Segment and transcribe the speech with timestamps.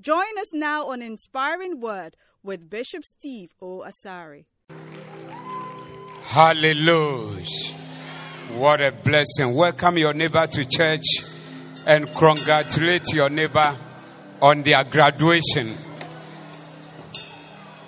[0.00, 3.84] Join us now on Inspiring Word with Bishop Steve O.
[3.86, 4.44] Asari.
[6.22, 7.44] Hallelujah.
[8.54, 9.54] What a blessing.
[9.54, 11.04] Welcome your neighbor to church
[11.86, 13.76] and congratulate your neighbor
[14.42, 15.74] on their graduation.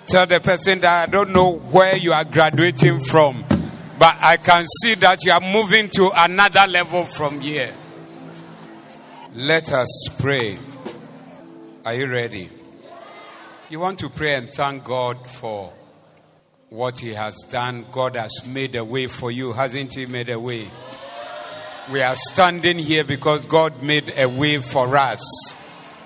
[0.07, 3.43] Tell the person that I don't know where you are graduating from,
[3.99, 7.75] but I can see that you are moving to another level from here.
[9.35, 10.57] Let us pray.
[11.87, 12.49] Are you ready?
[13.69, 15.71] You want to pray and thank God for
[16.69, 17.85] what He has done.
[17.93, 20.69] God has made a way for you, hasn't He made a way?
[21.89, 25.55] We are standing here because God made a way for us.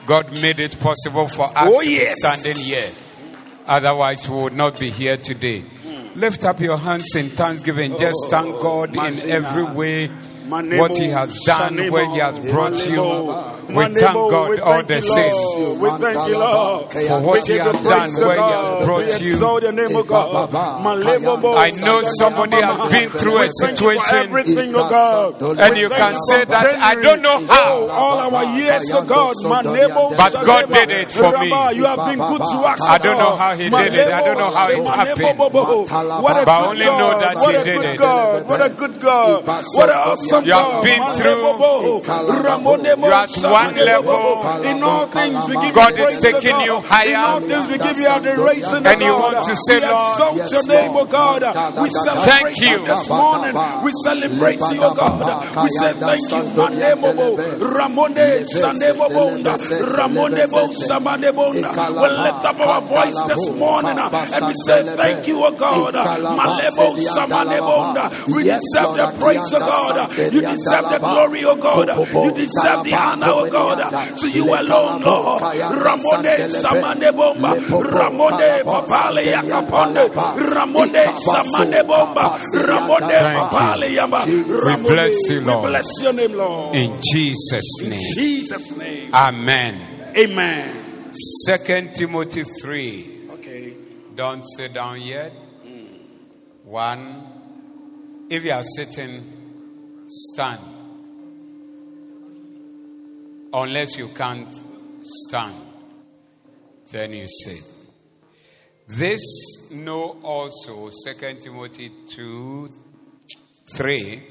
[0.06, 2.14] God made it possible for us Oh, to yes.
[2.14, 2.92] be standing here.
[3.66, 5.66] Otherwise, we would not be here today.
[6.14, 7.98] Lift up your hands in thanksgiving.
[7.98, 10.12] Just thank God in every way
[10.48, 13.02] what He has done, where He has brought you.
[13.72, 15.32] We thank God all the same.
[16.02, 16.92] Thank you, Lord.
[16.92, 19.32] For what He has done, where He has brought you.
[19.34, 20.50] exalt your name, O God.
[20.52, 24.90] Malebo, I know somebody has been through a We thank you for situation everything, O
[24.90, 25.60] God.
[25.60, 27.88] and you can say that I don't know how.
[27.92, 29.36] All our years, God.
[29.44, 31.50] But God did it for me.
[31.78, 32.82] You have been good to us.
[32.82, 34.08] I don't know how He did it.
[34.12, 35.38] I don't know how it happened.
[35.38, 37.98] What a But I good only know that What He a did good it.
[37.98, 38.48] God.
[38.48, 39.46] What a good God.
[39.46, 40.84] What an awesome You have God.
[40.84, 44.64] been Manebo, Ramonebo, You're at one level.
[44.64, 47.10] In all things we give God is taking you higher.
[47.10, 50.96] In all things we give you adoration, And you want to say, Lord, your name,
[50.96, 51.42] O God.
[51.82, 52.86] We celebrate Thank you.
[52.88, 53.56] this morning.
[53.84, 55.64] We celebrate you, O God.
[55.64, 56.44] We say thank you.
[56.56, 59.08] Manemo, Ramone, Sanebo,
[59.82, 61.54] Ramonebo, Samanebo.
[61.54, 65.94] We lift up our voice this morning uh, and we say thank you, O God.
[65.94, 68.28] Malebo, Samanebo.
[68.28, 70.10] We deserve the praise, O God.
[70.30, 71.88] You deserve the glory, O God.
[72.14, 74.18] You deserve the honor, O God.
[74.20, 75.42] To you alone, Lord.
[75.42, 77.36] Ramone, Samanebo,
[77.92, 80.10] Ramone, Papale, Yakaponde.
[80.54, 82.14] Ramone, Samanebo,
[82.68, 84.26] Ramone, Papale, Yamba.
[84.26, 85.64] We bless you, Lord.
[85.64, 86.76] We bless your name, Lord.
[86.76, 88.00] In Jesus' In name.
[88.14, 89.14] Jesus' name.
[89.14, 90.14] Amen.
[90.16, 91.14] Amen.
[91.46, 93.30] Second Timothy 3.
[93.32, 93.74] Okay.
[94.16, 95.32] Don't sit down yet.
[95.32, 95.86] Hmm.
[96.66, 97.28] One.
[98.30, 99.41] If you are sitting,
[100.12, 100.60] stand.
[103.54, 104.52] Unless you can't
[105.04, 105.56] stand,
[106.92, 107.64] then you sit.
[108.88, 109.22] This
[109.72, 112.70] know also, 2 Timothy 2
[113.74, 114.24] 3,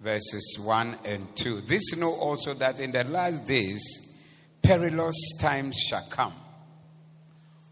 [0.00, 1.60] verses 1 and 2.
[1.62, 4.02] This know also that in the last days
[4.62, 6.34] perilous times shall come.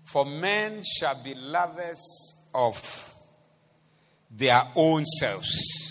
[0.05, 3.15] For men shall be lovers of
[4.31, 5.90] their own selves,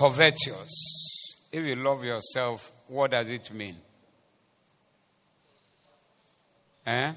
[0.00, 1.36] covetous.
[1.52, 3.76] If you love yourself, what does it mean?
[6.86, 7.12] Eh?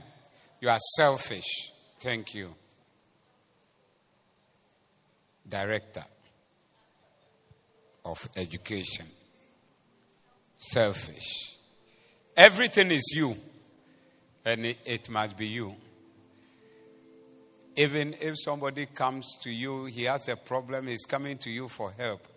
[0.59, 1.71] You are selfish.
[2.01, 2.53] Thank you.
[5.47, 6.03] Director
[8.03, 9.05] of Education.
[10.57, 11.55] Selfish.
[12.35, 13.37] Everything is you
[14.43, 15.73] and it, it must be you.
[17.77, 21.93] Even if somebody comes to you, he has a problem, he's coming to you for
[21.97, 22.27] help.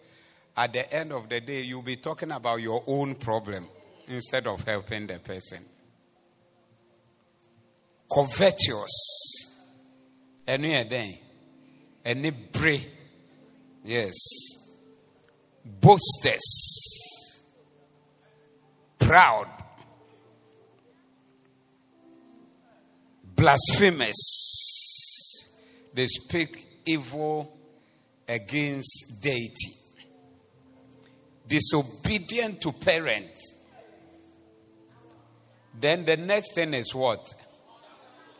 [0.56, 3.68] At the end of the day, you'll be talking about your own problem
[4.08, 5.64] instead of helping the person.
[8.12, 9.50] Covetous.
[10.46, 11.20] Any day.
[12.04, 12.86] Any bray.
[13.84, 14.14] Yes.
[15.64, 17.42] Boasters.
[18.98, 19.48] Proud.
[23.36, 24.16] blasphemous.
[25.94, 27.56] They speak evil
[28.26, 29.74] against deity.
[31.46, 33.54] Disobedient to parents.
[35.78, 37.34] Then the next thing is what?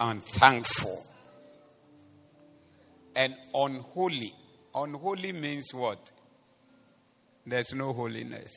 [0.00, 1.06] Unthankful.
[3.14, 4.32] And unholy.
[4.74, 6.10] Unholy means what?
[7.46, 8.52] There's no holiness.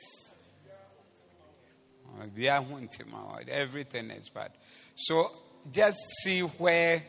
[3.49, 4.51] Everything is bad.
[4.95, 5.31] So
[5.71, 7.03] just see where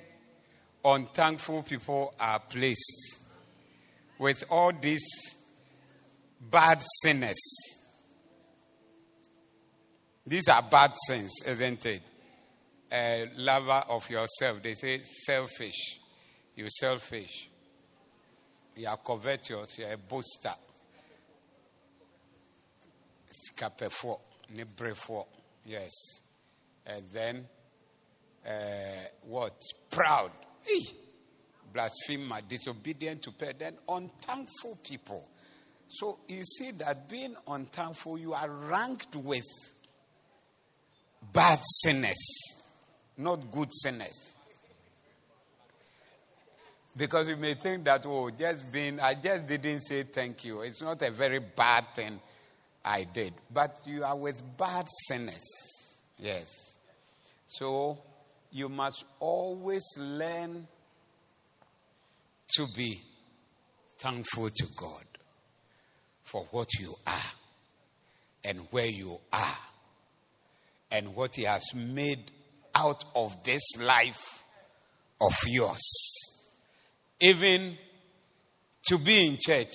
[0.84, 3.20] unthankful people are placed
[4.18, 5.06] with all these
[6.40, 7.40] bad sinners.
[10.26, 12.02] These are bad sins, isn't it?
[12.92, 14.62] a lover of yourself.
[14.62, 16.00] They say selfish.
[16.56, 17.48] You're selfish.
[18.76, 19.78] You are covetous.
[19.78, 20.54] You are a boaster.
[23.30, 24.20] Scapefo,
[24.54, 25.26] nebrefo.
[25.64, 25.92] Yes.
[26.86, 27.46] And then,
[28.46, 28.50] uh,
[29.22, 29.60] what?
[29.90, 30.32] Proud.
[30.68, 30.94] Eey.
[31.72, 33.80] Blasphemer, disobedient to parents.
[33.88, 35.28] Unthankful people.
[35.92, 39.44] So you see that being unthankful, you are ranked with
[41.32, 42.54] bad sinners,
[43.18, 44.36] not good sinners.
[46.96, 50.60] Because you may think that, oh, just being, I just didn't say thank you.
[50.60, 52.20] It's not a very bad thing
[52.84, 53.34] I did.
[53.52, 55.44] But you are with bad sinners.
[56.18, 56.46] Yes.
[57.48, 57.98] So
[58.52, 60.68] you must always learn
[62.54, 63.00] to be
[63.98, 65.04] thankful to God
[66.30, 67.32] for what you are
[68.44, 69.58] and where you are
[70.90, 72.30] and what He has made
[72.74, 74.44] out of this life
[75.20, 75.80] of yours.
[77.20, 77.76] Even
[78.86, 79.74] to be in church,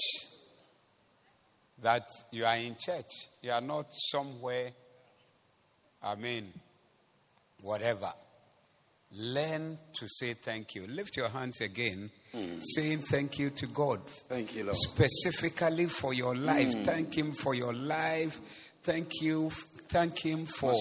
[1.82, 3.12] that you are in church,
[3.42, 4.72] you are not somewhere,
[6.02, 6.52] I mean,
[7.62, 8.12] whatever.
[9.12, 10.88] Learn to say thank you.
[10.88, 12.10] Lift your hands again,
[12.60, 14.02] saying thank you to God.
[14.30, 14.78] Thank you, Lord.
[14.78, 16.74] Specifically for your life.
[16.76, 16.86] Mm.
[16.86, 18.40] Thank Him for your life.
[18.84, 19.52] Thank you.
[19.88, 20.74] Thank Him for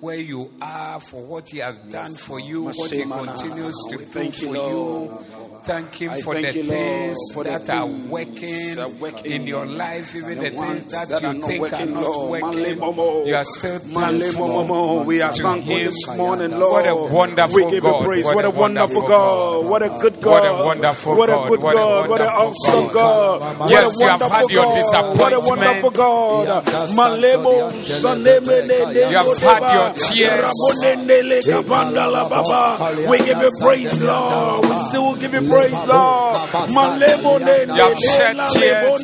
[0.00, 4.30] where you are, for what He has done for you, what He continues to do
[4.32, 5.18] for you.
[5.64, 11.22] Thank Him for the things that are working, in your life, even The things that,
[11.22, 13.28] you not think are working, not working.
[13.28, 15.04] You are still thankful.
[15.04, 15.86] We are to thankful Him.
[15.86, 16.72] this morning, Lord.
[16.72, 18.06] What a wonderful God.
[18.34, 19.66] What a wonderful God.
[19.66, 20.32] What a good God.
[20.32, 21.18] What a wonderful God.
[21.18, 21.48] What a God.
[21.48, 22.08] good God.
[22.08, 23.70] What a wonderful awesome God.
[23.70, 25.18] Yes, a you have wonderful had your God.
[25.18, 25.90] What a wonderful.
[25.90, 26.64] God.
[26.92, 30.52] Malemo You have had your tears.
[30.52, 33.10] Ramonendele kapandala baba.
[33.10, 34.64] We give you praise, Lord.
[34.64, 36.36] We still give you praise, Lord.
[36.68, 39.02] You have shed tears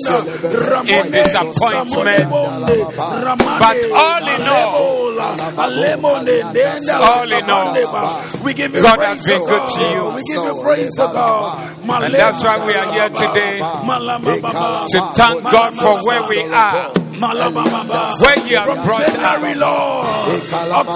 [0.88, 2.31] in disappointment.
[2.31, 5.12] But all in all,
[5.58, 6.19] alebola.
[6.19, 10.11] Alemone denda All in all, we give you God has been oh good to you.
[10.14, 12.02] We give you praise, oh God.
[12.05, 18.38] And that's why we are here today to thank God for where we are, where
[18.44, 19.58] He has brought us.
[19.58, 20.06] Lord,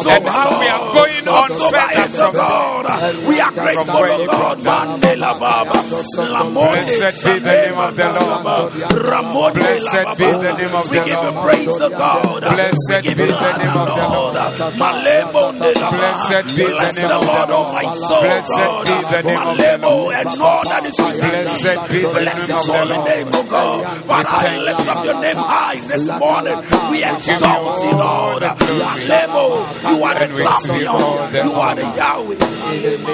[0.07, 3.27] And how we are going on further from God.
[3.27, 4.37] We are grateful, from where He God.
[4.37, 5.01] brought us.
[5.03, 9.55] Mandela Baba, Lamone, Blessed be the name of the Lord.
[9.55, 11.45] Blessed be the name of we the give you Lord.
[11.45, 12.41] praise, oh God.
[12.43, 14.37] Blessed be the name of the Lord.
[14.83, 18.23] Malemo de la Blessed be the name of the Lord, Lord.
[18.23, 20.15] Blessed be the name of the Lord.
[20.15, 21.53] and all that is within me.
[21.53, 23.09] Blessed be the name of the Lord.
[23.09, 24.03] name, oh God.
[24.07, 26.91] Father, I thank lift up your name high this morning.
[26.91, 28.43] We exalt you, Lord.
[28.43, 31.47] Malemo, you are the we you all champion.
[31.47, 31.83] You are the.
[31.97, 32.37] Yahweh.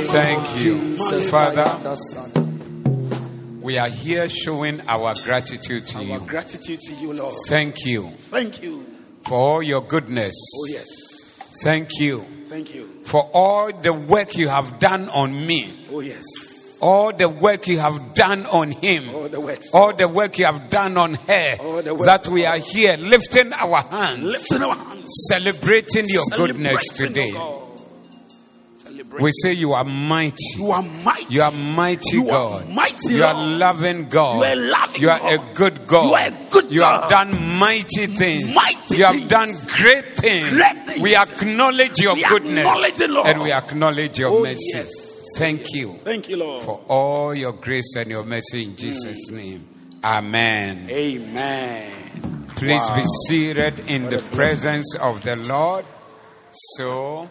[0.09, 0.75] Thank you.
[1.29, 1.69] Father,
[3.61, 6.21] we are here showing our gratitude to Our you.
[6.21, 7.35] gratitude to you, Lord.
[7.47, 8.85] Thank you Thank you.
[9.27, 10.35] for all your goodness.
[10.57, 10.87] Oh, yes.
[11.63, 12.89] Thank you Thank you.
[13.05, 16.23] for all the work you have done on me, Oh, yes.
[16.81, 19.71] All the work you have done on him, All the works.
[19.75, 22.07] all the work you have done on her, All the work.
[22.07, 25.07] that we are here lifting our hands, Lifting our hands.
[25.29, 27.33] celebrating your goodness today.
[27.33, 27.65] God.
[29.21, 30.37] We say you are mighty.
[30.57, 31.27] You are mighty.
[31.35, 32.69] You are mighty You are God.
[32.69, 34.37] mighty, you are loving God.
[34.39, 35.33] You are loving You are God.
[35.51, 36.05] a good God.
[36.09, 38.55] You are a good You have done mighty things.
[38.55, 40.51] Mighty you have done great things.
[40.51, 41.01] Great things.
[41.01, 42.67] We acknowledge your We goodness.
[42.67, 43.01] acknowledge.
[43.27, 44.59] And we acknowledge your Oh, mercy.
[44.75, 45.08] yes.
[45.39, 46.65] Thank you Thank you, Lord.
[46.65, 49.37] for all your grace and your mercy in Jesus' mm.
[49.37, 49.69] name.
[50.05, 50.91] Amen.
[50.91, 52.47] Amen.
[52.57, 52.97] Please Wow.
[52.97, 55.85] be seated in the presence of the Lord.
[56.51, 57.31] So,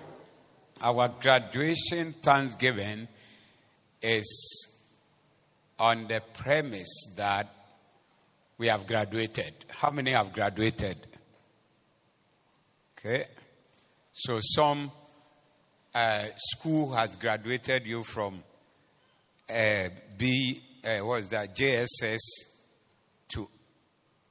[0.81, 3.09] our graduation Thanksgiving
[4.01, 4.67] is
[5.77, 7.53] on the premise that
[8.57, 9.53] we have graduated.
[9.69, 11.07] How many have graduated?
[12.97, 13.25] Okay.
[14.13, 14.91] So, some
[16.37, 18.43] school has graduated you from
[19.49, 22.19] uh, B, uh, what is that, JSS
[23.29, 23.49] to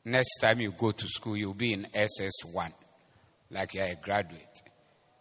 [0.05, 2.73] next time you go to school, you'll be in SS1,
[3.51, 4.63] like you're a graduate.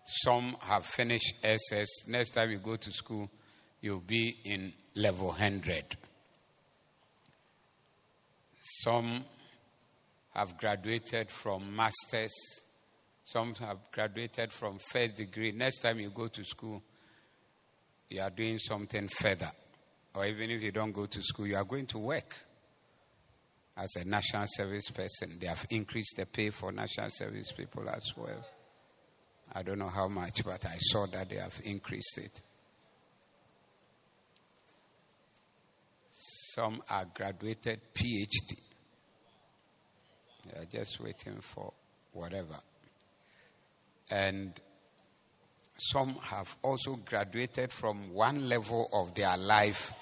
[0.05, 2.07] Some have finished SS.
[2.07, 3.29] Next time you go to school,
[3.81, 5.97] you'll be in level 100.
[8.83, 9.25] Some
[10.33, 12.33] have graduated from masters.
[13.25, 15.51] Some have graduated from first degree.
[15.51, 16.83] Next time you go to school,
[18.07, 19.49] you are doing something further.
[20.13, 22.35] Or even if you don't go to school, you are going to work
[23.75, 25.37] as a national service person.
[25.39, 28.45] They have increased the pay for national service people as well.
[29.53, 32.41] I don't know how much, but I saw that they have increased it.
[36.11, 38.57] Some are graduated PhD.
[40.45, 41.73] They are just waiting for
[42.13, 42.59] whatever.
[44.09, 44.53] And
[45.77, 49.93] some have also graduated from one level of their life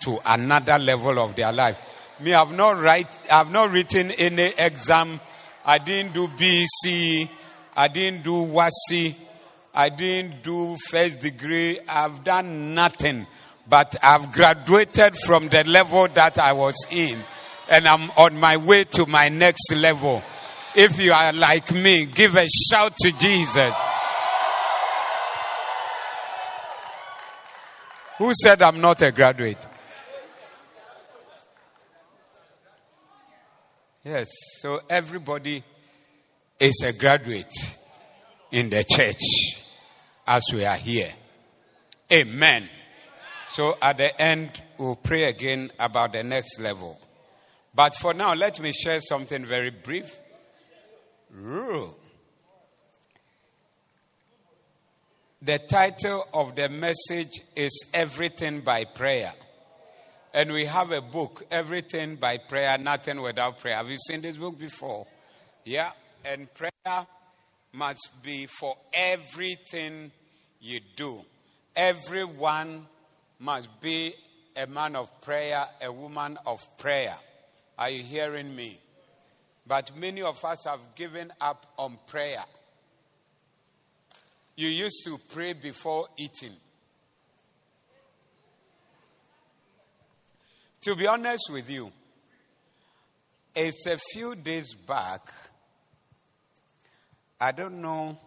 [0.00, 1.76] to another level of their life.
[2.20, 5.20] Me, I've not write, I've not written any exam.
[5.64, 7.28] I didn't do BC.
[7.76, 9.14] I didn't do WASSCE.
[9.74, 11.78] I didn't do first degree.
[11.88, 13.26] I've done nothing,
[13.68, 17.20] but I've graduated from the level that I was in,
[17.70, 20.20] and I'm on my way to my next level.
[20.74, 23.74] If you are like me, give a shout to Jesus.
[28.18, 29.64] Who said I'm not a graduate?
[34.04, 34.28] Yes,
[34.60, 35.62] so everybody
[36.58, 37.52] is a graduate
[38.50, 39.20] in the church
[40.26, 41.12] as we are here.
[42.10, 42.68] Amen.
[43.52, 46.98] So at the end, we'll pray again about the next level.
[47.74, 50.18] But for now, let me share something very brief.
[55.40, 59.32] The title of the message is Everything by Prayer.
[60.34, 63.76] And we have a book, Everything by Prayer, Nothing Without Prayer.
[63.76, 65.06] Have you seen this book before?
[65.64, 65.92] Yeah.
[66.24, 67.06] And prayer
[67.72, 70.10] must be for everything
[70.60, 71.20] you do.
[71.76, 72.88] Everyone
[73.38, 74.14] must be
[74.56, 77.14] a man of prayer, a woman of prayer.
[77.78, 78.80] Are you hearing me?
[79.64, 82.42] But many of us have given up on prayer.
[84.58, 86.56] You used to pray before eating.
[90.80, 91.92] To be honest with you,
[93.54, 95.32] it's a few days back.
[97.40, 98.18] I don't know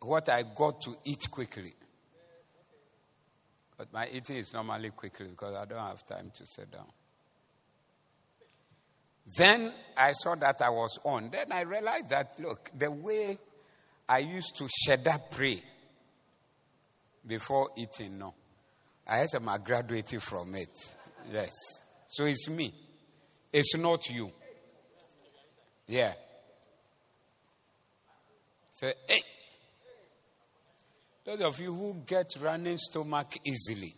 [0.00, 1.74] what I got to eat quickly.
[3.78, 6.90] But my eating is normally quickly because I don't have time to sit down.
[9.36, 11.30] Then I saw that I was on.
[11.30, 13.38] Then I realized that, look, the way
[14.12, 15.62] I used to shudder pray
[17.26, 18.18] before eating.
[18.18, 18.34] No.
[19.08, 20.94] I had some graduating from it.
[21.32, 21.50] Yes.
[22.08, 22.74] So it's me.
[23.50, 24.30] It's not you.
[25.86, 26.12] Yeah.
[28.72, 29.22] Say, hey.
[31.24, 33.94] Those of you who get running stomach easily,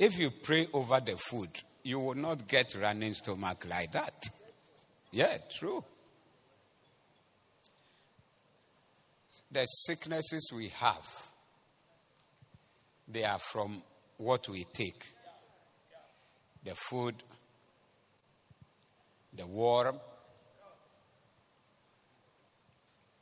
[0.00, 1.50] if you pray over the food,
[1.84, 4.30] you will not get running stomach like that.
[5.12, 5.84] Yeah, true.
[9.50, 11.30] The sicknesses we have,
[13.06, 13.82] they are from
[14.18, 15.04] what we take
[16.64, 17.14] the food,
[19.34, 19.94] the water,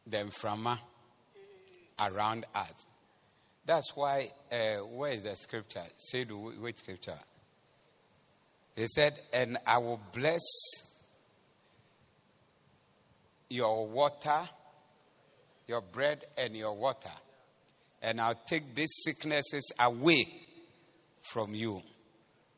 [0.06, 0.78] the inframa
[2.00, 2.86] around us.
[3.64, 5.82] That's why, uh, where is the scripture?
[5.98, 7.18] Say the which scripture?
[8.76, 10.42] He said, And I will bless
[13.48, 14.48] your water
[15.66, 17.10] your bread and your water,
[18.02, 20.26] and I'll take these sicknesses away
[21.22, 21.82] from you.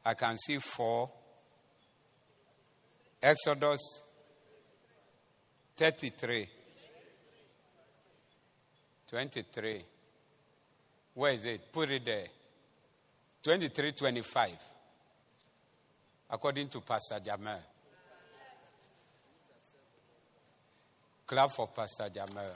[0.04, 1.10] I can see four.
[3.22, 4.02] Exodus
[5.76, 6.48] 33.
[9.08, 9.82] 23.
[11.14, 11.72] Where is it?
[11.72, 12.26] Put it there.
[13.42, 14.50] 23 25.
[16.30, 17.60] According to Pastor Jamal.
[21.26, 22.52] Clap for Pastor Jamal.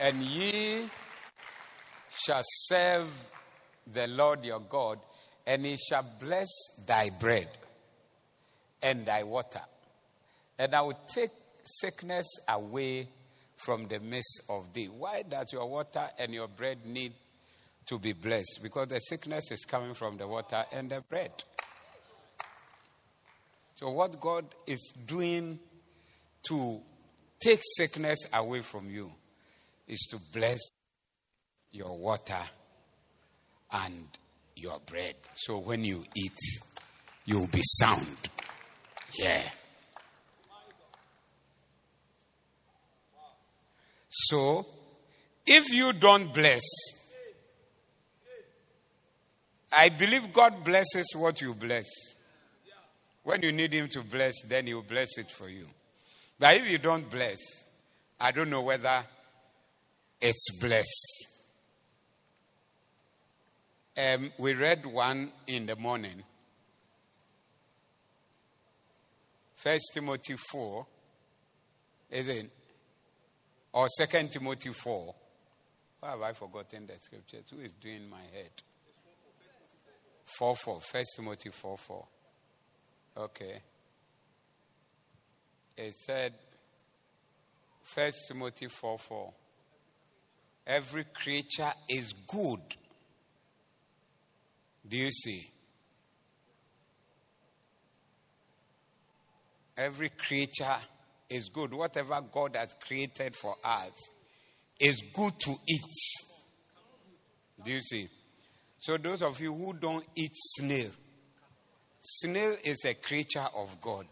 [0.00, 0.84] And ye
[2.24, 3.08] shall serve
[3.92, 4.98] the Lord your God,
[5.46, 6.48] and he shall bless
[6.86, 7.48] thy bread
[8.82, 9.60] and thy water.
[10.58, 11.30] And I will take
[11.64, 13.08] sickness away
[13.56, 14.86] from the midst of thee.
[14.86, 17.12] Why does your water and your bread need
[17.86, 18.60] to be blessed?
[18.62, 21.32] Because the sickness is coming from the water and the bread.
[23.74, 25.58] So, what God is doing
[26.48, 26.80] to
[27.40, 29.12] take sickness away from you
[29.88, 30.58] is to bless
[31.72, 32.42] your water
[33.72, 34.08] and
[34.56, 35.14] your bread.
[35.34, 36.38] So when you eat,
[37.24, 38.16] you'll be sound.
[39.18, 39.48] Yeah.
[44.10, 44.66] So,
[45.46, 46.62] if you don't bless,
[49.76, 51.86] I believe God blesses what you bless.
[53.22, 55.66] When you need Him to bless, then He will bless it for you.
[56.38, 57.38] But if you don't bless,
[58.18, 59.04] I don't know whether
[60.20, 61.28] it's blessed.
[63.96, 66.22] Um, we read one in the morning.
[69.56, 70.86] First Timothy 4,
[72.10, 72.50] is it?
[73.72, 75.14] Or Second Timothy 4.
[76.00, 77.44] Why have I forgotten the scriptures?
[77.50, 78.50] Who is doing my head?
[80.38, 80.80] 4 4.
[80.80, 82.06] First Timothy 4 4.
[83.16, 83.62] Okay.
[85.76, 86.34] It said,
[87.82, 89.32] First Timothy 4 4.
[90.68, 92.60] Every creature is good.
[94.86, 95.50] Do you see?
[99.78, 100.76] Every creature
[101.30, 101.72] is good.
[101.72, 104.10] Whatever God has created for us
[104.78, 105.80] is good to eat.
[107.64, 108.08] Do you see?
[108.78, 110.90] So, those of you who don't eat snail,
[112.00, 114.06] snail is a creature of God.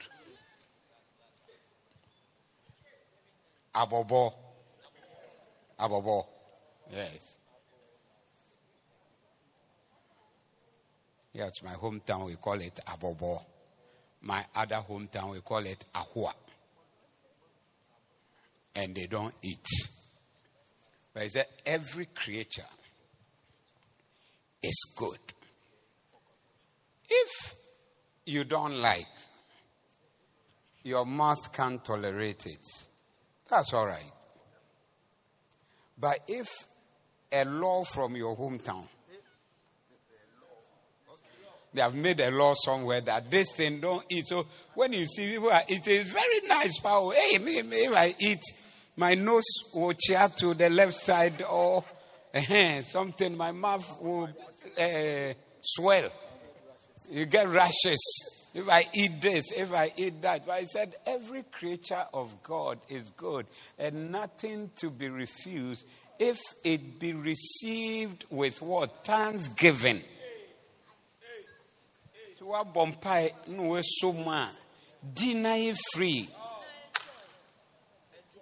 [3.74, 4.32] Abobo.
[5.78, 6.35] Abobo.
[6.92, 7.36] Yes.
[11.32, 13.42] Yes, my hometown we call it Abobo.
[14.22, 16.32] My other hometown we call it Ahua.
[18.74, 19.66] And they don't eat.
[21.12, 22.62] But he said every creature
[24.62, 25.18] is good.
[27.08, 27.54] If
[28.24, 29.06] you don't like,
[30.82, 32.66] your mouth can't tolerate it,
[33.48, 34.12] that's all right.
[35.98, 36.48] But if
[37.36, 38.86] a law from your hometown,
[41.76, 44.26] they have made a law somewhere that this thing don't eat.
[44.26, 46.78] So when you see people are eating, it's very nice.
[46.78, 47.12] Power.
[47.12, 48.40] Hey, me, me, if I eat,
[48.96, 51.84] my nose will chair to the left side or
[52.34, 52.40] uh,
[52.82, 54.30] something, my mouth will
[54.78, 56.10] uh, swell.
[57.10, 58.00] You get rashes.
[58.54, 60.46] If I eat this, if I eat that.
[60.46, 63.44] But I said, every creature of God is good
[63.78, 65.84] and nothing to be refused
[66.18, 69.04] if it be received with what?
[69.04, 70.02] Thanksgiving.
[72.38, 74.48] So what bompai no so ma
[75.14, 76.28] deny free.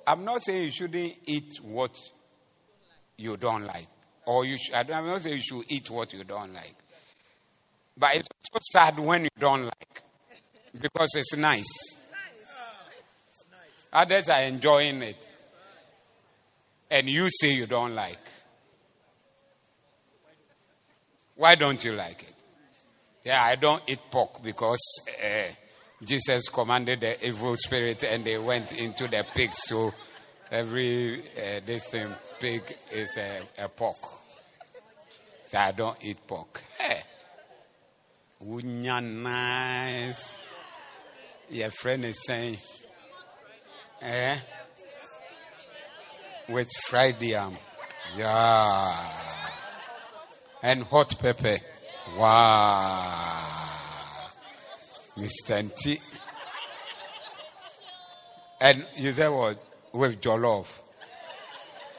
[0.06, 1.96] I'm not saying you shouldn't eat what
[3.16, 3.88] you don't like.
[4.26, 6.74] Or you should, I'm not saying you should eat what you don't like.
[7.96, 10.02] But it's so sad when you don't like.
[10.80, 11.68] Because it's nice.
[13.92, 15.28] Others are enjoying it.
[16.94, 18.20] And you say you don't like.
[21.34, 22.34] Why don't you like it?
[23.24, 24.78] Yeah, I don't eat pork because
[25.20, 25.48] uh,
[26.04, 29.50] Jesus commanded the evil spirit and they went into the pig.
[29.54, 29.92] So
[30.52, 33.98] every uh, this thing, pig is a, a pork.
[35.48, 36.62] So I don't eat pork.
[36.78, 37.02] Hey.
[38.40, 40.38] Nice.
[41.50, 42.58] Your friend is saying,
[44.00, 44.36] eh?
[46.48, 47.56] With fried yam.
[48.16, 48.96] Yeah.
[50.62, 51.58] And hot pepper.
[52.18, 53.50] Wow.
[55.16, 55.74] Mr.
[55.76, 55.98] T.
[58.60, 59.62] And you said what?
[59.92, 60.80] With jollof.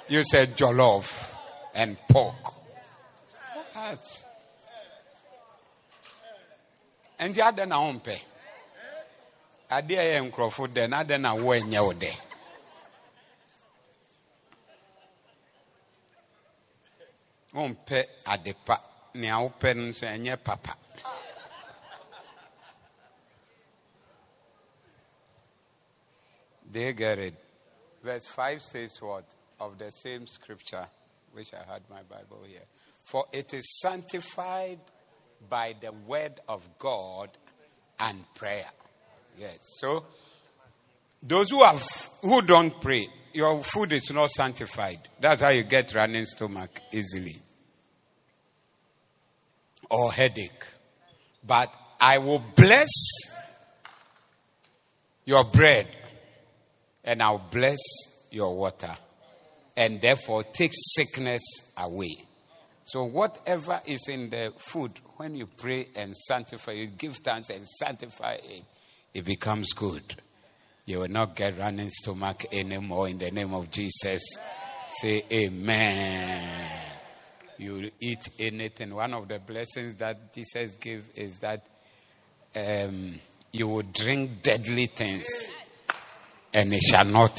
[0.08, 1.36] You said jollof
[1.74, 2.54] and pork.
[3.74, 4.26] What?
[7.20, 8.20] And the other na ompe.
[9.72, 12.14] Adeɛ yɛ nkurɔfo dɛ na adɛ na wo nyɛ wo dɛ.
[17.56, 18.78] Wompɛ ade pa
[19.14, 20.78] nea wopɛ no ɛnyɛ papa.
[26.70, 27.34] They get it.
[28.04, 29.24] Verse 5 says what?
[29.62, 30.86] Of the same scripture,
[31.32, 32.66] which I had my Bible here.
[33.06, 34.80] For it is sanctified
[35.50, 37.30] by the word of God
[38.00, 38.70] and prayer.
[39.40, 39.60] Yes.
[39.80, 40.06] So
[41.24, 41.82] those who have
[42.22, 45.08] who don't pray, your food is not sanctified.
[45.20, 47.42] That's how you get running stomach easily.
[49.90, 50.66] Or headache.
[51.46, 52.90] But I will bless
[55.26, 55.88] your bread
[57.04, 57.80] and I'll bless
[58.32, 58.96] your water
[59.78, 61.42] and therefore take sickness
[61.78, 62.16] away.
[62.84, 67.66] So, whatever is in the food, when you pray and sanctify, you give thanks and
[67.68, 68.64] sanctify it,
[69.14, 70.22] it becomes good.
[70.86, 74.22] You will not get running stomach anymore in the name of Jesus.
[75.02, 76.95] Say amen.
[77.58, 78.94] You eat anything.
[78.94, 81.66] One of the blessings that Jesus gave is that
[82.56, 83.20] um,
[83.52, 85.28] you will drink deadly things
[86.54, 87.38] and it shall not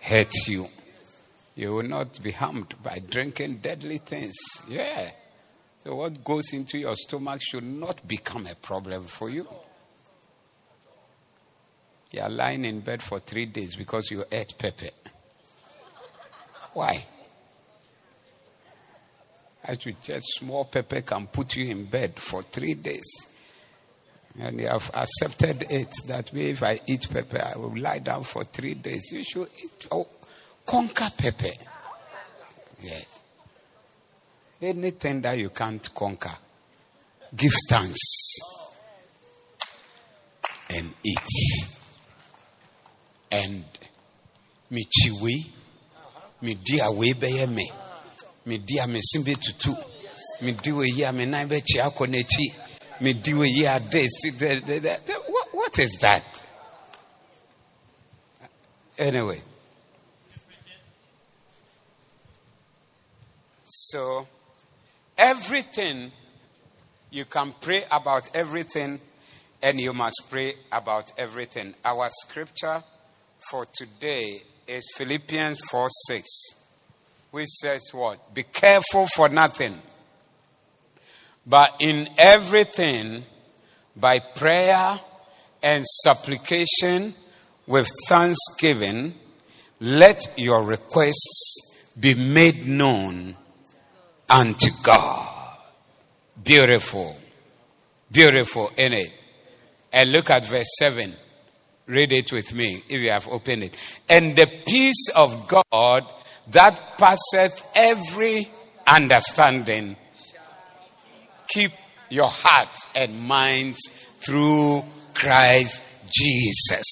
[0.00, 0.66] hurt you.
[1.54, 4.34] You will not be harmed by drinking deadly things.
[4.68, 5.10] Yeah.
[5.82, 9.48] So, what goes into your stomach should not become a problem for you.
[12.12, 14.90] You are lying in bed for three days because you ate pepper.
[16.74, 17.04] Why?
[19.68, 23.26] Actually, just small pepper can put you in bed for three days.
[24.38, 28.22] And you have accepted it that way if I eat pepper, I will lie down
[28.22, 29.10] for three days.
[29.10, 30.06] You should eat oh,
[30.64, 31.52] Conquer Pepe.
[32.82, 33.22] Yes.
[34.60, 36.36] Anything that you can't conquer,
[37.34, 37.98] give thanks
[40.70, 41.18] and eat.
[43.30, 43.64] And
[44.70, 45.46] me chiwi,
[46.42, 46.84] me dia
[55.52, 56.24] what is that?
[58.98, 59.42] Anyway.
[63.64, 64.26] So,
[65.18, 66.12] everything,
[67.10, 69.00] you can pray about everything,
[69.62, 71.74] and you must pray about everything.
[71.84, 72.82] Our scripture
[73.50, 76.28] for today is Philippians 4 6,
[77.36, 78.32] which says what?
[78.32, 79.78] Be careful for nothing,
[81.46, 83.24] but in everything,
[83.94, 84.98] by prayer
[85.62, 87.14] and supplication
[87.66, 89.12] with thanksgiving,
[89.80, 93.36] let your requests be made known
[94.30, 95.58] unto God.
[96.42, 97.18] Beautiful.
[98.10, 99.12] Beautiful in it.
[99.92, 101.12] And look at verse 7.
[101.86, 103.76] Read it with me if you have opened it.
[104.08, 106.06] And the peace of God
[106.48, 108.48] that passeth every
[108.86, 109.96] understanding,
[111.48, 111.72] keep
[112.08, 113.80] your heart and minds
[114.20, 116.84] through Christ Jesus.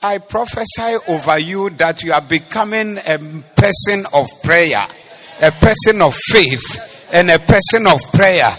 [0.00, 3.18] I prophesy over you that you are becoming a
[3.56, 4.84] person of prayer,
[5.40, 8.50] a person of faith, and a person of prayer.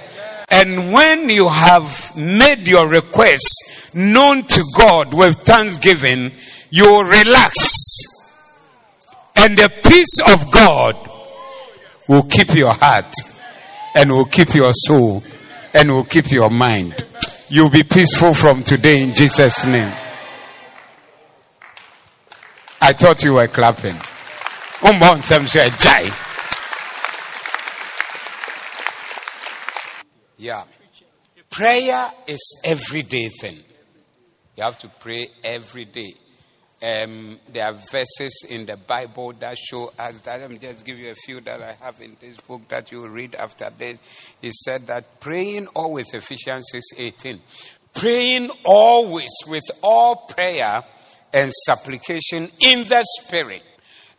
[0.50, 6.32] And when you have made your request known to God with thanksgiving,
[6.72, 7.79] you relax.
[9.42, 10.98] And the peace of God
[12.10, 13.14] will keep your heart
[13.96, 15.24] and will keep your soul
[15.74, 17.06] and will keep your mind.
[17.48, 19.94] You'll be peaceful from today in Jesus' name.
[22.82, 23.96] I thought you were clapping.
[30.38, 30.64] Yeah.
[31.50, 33.60] Prayer is everyday thing.
[34.58, 36.14] You have to pray every day.
[36.82, 40.40] Um, there are verses in the Bible that show us that.
[40.40, 43.02] Let me just give you a few that I have in this book that you
[43.02, 44.00] will read after this.
[44.42, 47.42] He said that praying always, Ephesians 6 18.
[47.94, 50.84] Praying always with all prayer
[51.34, 53.64] and supplication in the Spirit,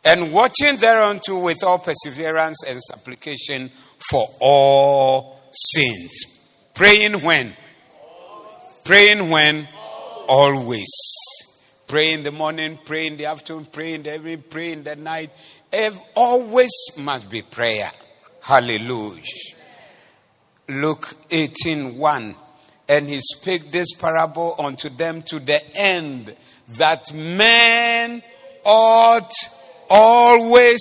[0.05, 3.71] and watching thereunto with all perseverance and supplication
[4.11, 6.25] for all sins.
[6.75, 7.57] Praying when?
[8.85, 9.67] Praying when?
[10.29, 10.91] Always.
[11.91, 14.95] Pray in the morning, pray in the afternoon, pray in the evening, pray in the
[14.95, 15.33] night.
[16.15, 17.91] Always must be prayer.
[18.41, 19.25] Hallelujah.
[20.69, 22.37] Luke 18 1.
[22.89, 26.37] And he spake this parable unto them to the end
[26.69, 28.23] that men
[28.65, 29.33] ought
[29.91, 30.79] always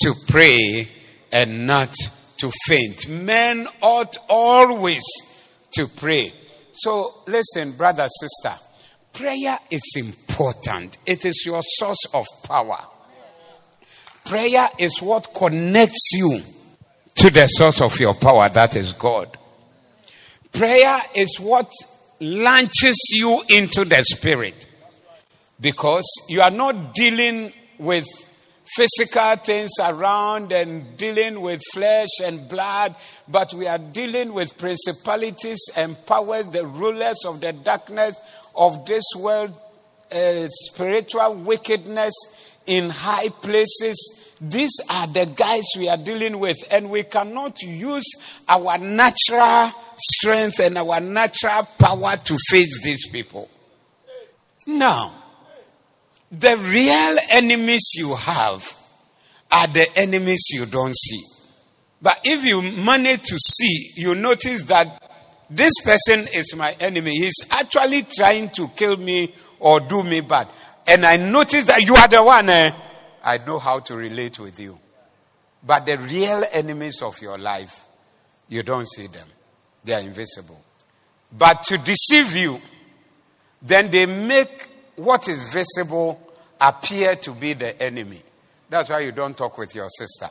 [0.00, 0.88] to pray
[1.30, 1.94] and not
[2.38, 3.08] to faint.
[3.08, 5.04] Men ought always
[5.74, 6.32] to pray.
[6.72, 8.58] So, listen, brother, sister,
[9.12, 10.27] prayer is important.
[11.06, 12.78] It is your source of power.
[14.24, 16.40] Prayer is what connects you
[17.16, 19.36] to the source of your power, that is God.
[20.52, 21.70] Prayer is what
[22.20, 24.66] launches you into the spirit
[25.60, 28.06] because you are not dealing with
[28.76, 32.94] physical things around and dealing with flesh and blood,
[33.26, 38.20] but we are dealing with principalities and powers, the rulers of the darkness
[38.54, 39.58] of this world,
[40.50, 42.14] spiritual wickedness
[42.66, 44.36] in high places.
[44.40, 48.06] These are the guys we are dealing with, and we cannot use
[48.48, 53.48] our natural strength and our natural power to face these people.
[54.66, 55.10] No.
[56.30, 58.76] The real enemies you have
[59.50, 61.22] are the enemies you don't see.
[62.00, 65.02] But if you manage to see, you notice that
[65.50, 67.12] this person is my enemy.
[67.18, 70.48] He's actually trying to kill me or do me bad.
[70.86, 72.48] And I notice that you are the one.
[72.48, 72.72] Eh?
[73.22, 74.78] I know how to relate with you.
[75.64, 77.86] But the real enemies of your life,
[78.48, 79.28] you don't see them.
[79.84, 80.60] They are invisible.
[81.36, 82.60] But to deceive you,
[83.60, 86.20] then they make what is visible
[86.60, 88.22] appear to be the enemy.
[88.70, 90.28] That's why you don't talk with your sister.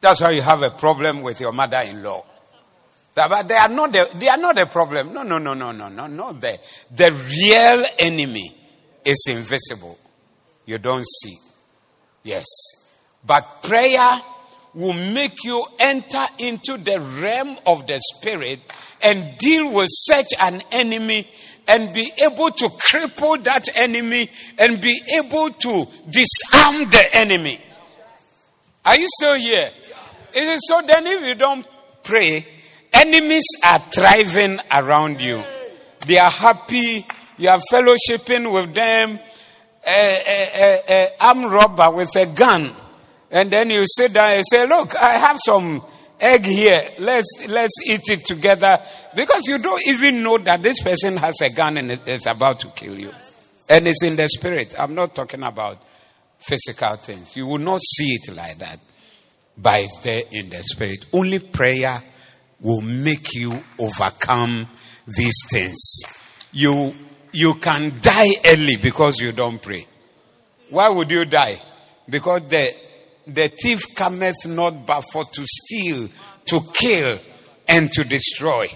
[0.00, 2.24] That's why you have a problem with your mother in law.
[3.14, 5.12] But they are not the, they are not the problem.
[5.12, 6.58] No, no, no, no, no, no, not there.
[6.90, 8.56] The real enemy
[9.04, 9.98] is invisible.
[10.64, 11.36] You don't see.
[12.22, 12.46] Yes.
[13.24, 14.20] But prayer
[14.74, 18.60] will make you enter into the realm of the spirit
[19.02, 21.28] and deal with such an enemy
[21.68, 27.60] and be able to cripple that enemy and be able to disarm the enemy.
[28.84, 29.70] Are you still here?
[30.34, 31.66] It is so then if you don't
[32.02, 32.46] pray,
[32.92, 35.42] enemies are thriving around you.
[36.06, 37.06] They are happy.
[37.38, 39.18] You are fellowshipping with them.
[39.86, 42.72] A, arm robber with a gun.
[43.30, 45.82] And then you sit down and say, look, I have some
[46.20, 46.88] egg here.
[46.98, 48.80] Let's, let's eat it together.
[49.14, 52.68] Because you don't even know that this person has a gun and is about to
[52.68, 53.10] kill you.
[53.68, 54.74] And it's in the spirit.
[54.78, 55.78] I'm not talking about
[56.38, 57.36] physical things.
[57.36, 58.78] You will not see it like that.
[59.56, 61.06] But it's there in the spirit.
[61.12, 62.02] Only prayer
[62.62, 64.66] will make you overcome
[65.06, 65.78] these things.
[66.52, 66.94] You,
[67.32, 69.86] you can die early because you don't pray.
[70.70, 71.60] Why would you die?
[72.08, 72.72] Because the,
[73.26, 76.08] the thief cometh not but for to steal,
[76.46, 77.18] to kill,
[77.68, 78.68] and to destroy.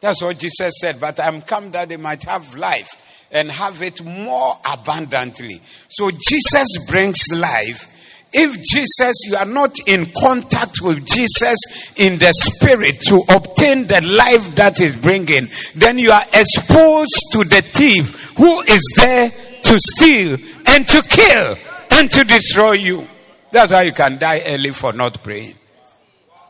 [0.00, 1.00] That's what Jesus said.
[1.00, 5.60] But I'm come that they might have life and have it more abundantly.
[5.88, 7.88] So Jesus brings life
[8.32, 11.58] if Jesus, you are not in contact with Jesus
[11.96, 17.44] in the spirit to obtain the life that is bringing, then you are exposed to
[17.44, 21.56] the thief who is there to steal and to kill
[21.90, 23.06] and to destroy you.
[23.50, 25.54] That's why you can die early for not praying.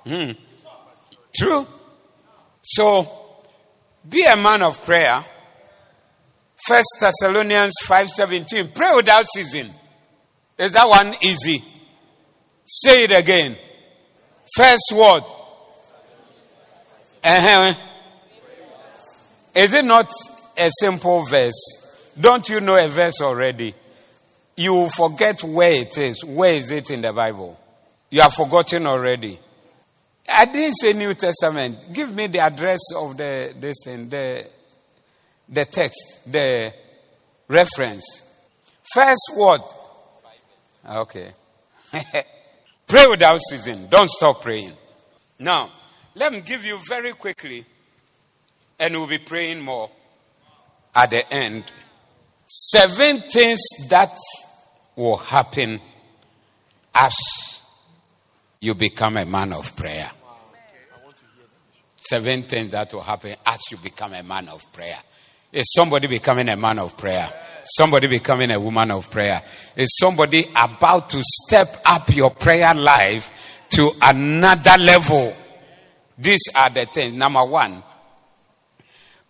[0.04, 0.32] Hmm.
[1.34, 1.66] True.
[2.62, 3.08] So,
[4.08, 5.24] be a man of prayer.
[6.64, 8.68] First Thessalonians 5:17.
[8.72, 9.72] Pray without ceasing.
[10.58, 11.64] Is that one easy?
[12.64, 13.56] Say it again.
[14.56, 15.22] First word.
[17.24, 17.74] Uh-huh.
[19.54, 20.10] Is it not
[20.56, 22.12] a simple verse?
[22.18, 23.74] Don't you know a verse already?
[24.56, 26.24] You forget where it is.
[26.24, 27.58] Where is it in the Bible?
[28.10, 29.38] You have forgotten already.
[30.30, 31.92] I didn't say New Testament.
[31.92, 34.46] Give me the address of the this thing, the
[35.48, 36.72] the text, the
[37.48, 38.24] reference.
[38.92, 39.62] First word.
[40.86, 41.32] Okay.
[42.92, 43.86] Pray without ceasing.
[43.86, 44.74] Don't stop praying.
[45.38, 45.72] Now,
[46.14, 47.64] let me give you very quickly,
[48.78, 49.90] and we'll be praying more
[50.94, 51.64] at the end.
[52.46, 54.14] Seven things that
[54.94, 55.80] will happen
[56.94, 57.16] as
[58.60, 60.10] you become a man of prayer.
[61.96, 64.98] Seven things that will happen as you become a man of prayer.
[65.52, 67.30] Is somebody becoming a man of prayer?
[67.64, 69.42] Somebody becoming a woman of prayer?
[69.76, 73.30] Is somebody about to step up your prayer life
[73.70, 75.36] to another level?
[76.18, 77.16] These are the things.
[77.16, 77.82] Number one,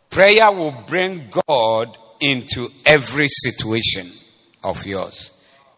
[0.09, 4.13] prayer will bring God into every situation
[4.63, 5.31] of yours.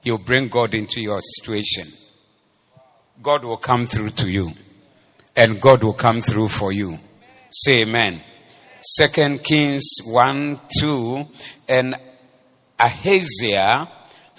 [0.03, 1.91] You bring God into your situation.
[3.23, 4.53] God will come through to you.
[5.35, 6.99] And God will come through for you.
[7.51, 8.21] Say amen.
[8.87, 11.27] Second Kings 1 2.
[11.69, 11.95] And
[12.79, 13.89] Ahaziah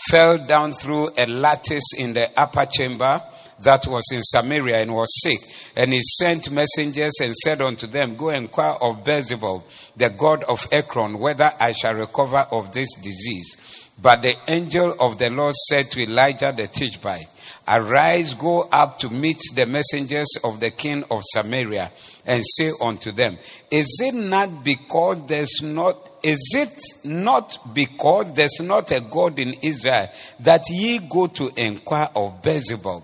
[0.10, 3.24] fell down through a lattice in the upper chamber
[3.62, 5.40] that was in Samaria and was sick.
[5.76, 9.64] And he sent messengers and said unto them, Go inquire of Beelzebub,
[9.96, 13.58] the god of Ekron, whether I shall recover of this disease.
[14.00, 17.30] But the angel of the Lord said to Elijah the Tishbite,
[17.68, 21.92] Arise, go up to meet the messengers of the king of Samaria,
[22.26, 23.38] and say unto them,
[23.70, 29.54] Is it not because there's not is it not because there's not a God in
[29.62, 30.10] Israel
[30.40, 33.04] that ye go to inquire of Beelzebub,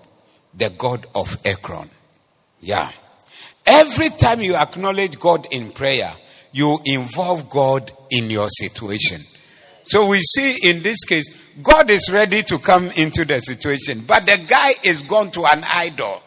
[0.55, 1.89] the God of Ekron?
[2.61, 2.91] Yeah.
[3.63, 6.11] Every time you acknowledge God in prayer,
[6.51, 9.21] you involve God in your situation.
[9.83, 11.29] So we see in this case,
[11.61, 15.63] God is ready to come into the situation, but the guy is gone to an
[15.63, 16.23] idol.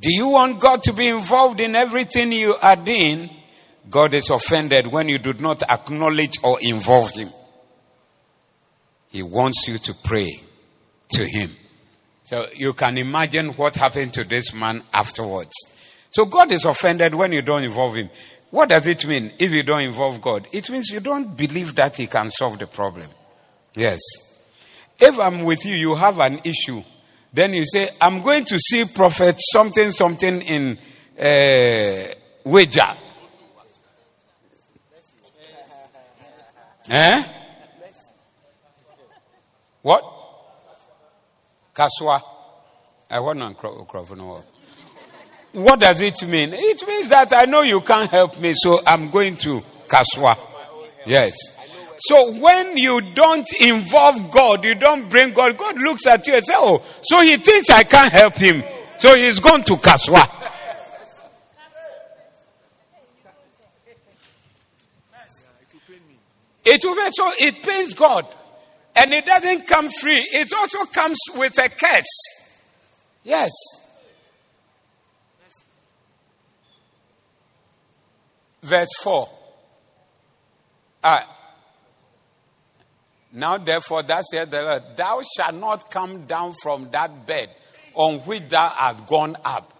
[0.00, 3.30] Do you want God to be involved in everything you are doing?
[3.90, 7.30] God is offended when you do not acknowledge or involve Him.
[9.10, 10.42] He wants you to pray
[11.12, 11.50] to Him.
[12.24, 15.52] So you can imagine what happened to this man afterwards.
[16.10, 18.10] So God is offended when you don't involve Him.
[18.50, 20.46] What does it mean if you don't involve God?
[20.52, 23.08] It means you don't believe that He can solve the problem.
[23.74, 24.00] Yes.
[25.00, 26.82] If I'm with you, you have an issue.
[27.32, 30.78] Then you say, I'm going to see prophet something, something in
[31.18, 32.14] uh,
[32.44, 32.96] Weija.
[36.90, 37.24] Eh?
[39.82, 40.04] What?
[41.74, 42.22] Kasoa.
[43.10, 44.42] I want to
[45.52, 46.50] what does it mean?
[46.52, 50.36] It means that I know you can't help me, so I'm going to Kasoa.
[51.06, 51.34] Yes.
[52.00, 56.44] So when you don't involve God, you don't bring God, God looks at you and
[56.44, 58.62] says, Oh, so he thinks I can't help him.
[58.98, 60.48] So he's gone to Kasoa.
[66.64, 68.26] It will be, so it pains God.
[68.94, 70.28] And it doesn't come free.
[70.32, 72.04] It also comes with a curse.
[73.24, 73.50] Yes.
[78.62, 79.30] Verse 4.
[81.04, 81.20] Uh,
[83.32, 87.50] now, therefore, that said the Lord, thou shalt not come down from that bed
[87.94, 89.72] on which thou art gone up,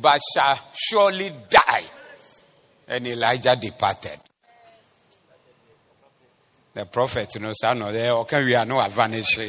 [0.00, 1.84] but shall surely die.
[2.88, 4.18] And Elijah departed.
[6.74, 9.38] The prophet, you know, son of eh, the okay, we are no vanish.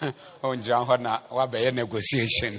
[0.00, 2.52] Oh, on John what be negotiation.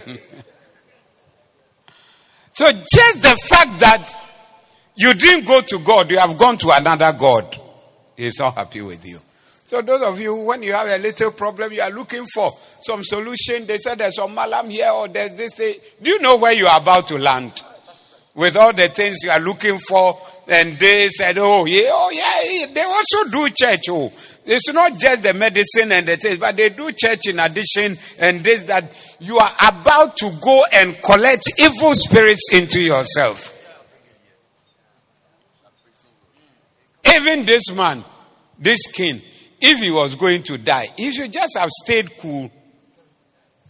[2.53, 4.13] so just the fact that
[4.97, 7.57] you didn't go to God, you have gone to another God.
[8.19, 9.21] He's not happy with you.
[9.65, 13.01] So those of you, when you have a little problem, you are looking for some
[13.01, 13.65] solution.
[13.65, 15.75] They said there's some malam here or there's this thing.
[16.01, 17.53] Do you know where you are about to land?
[18.35, 22.65] With all the things you are looking for, and they said, oh yeah, oh yeah,
[22.73, 23.83] they also do church.
[23.87, 24.11] Oh,
[24.45, 28.43] it's not just the medicine and the things, but they do church in addition and
[28.43, 33.55] this that you are about to go and collect evil spirits into yourself.
[37.15, 38.03] Even this man,
[38.59, 39.21] this king,
[39.61, 42.51] if he was going to die, he should just have stayed cool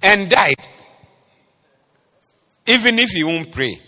[0.01, 0.55] and died.
[2.67, 3.79] Even if he won't pray,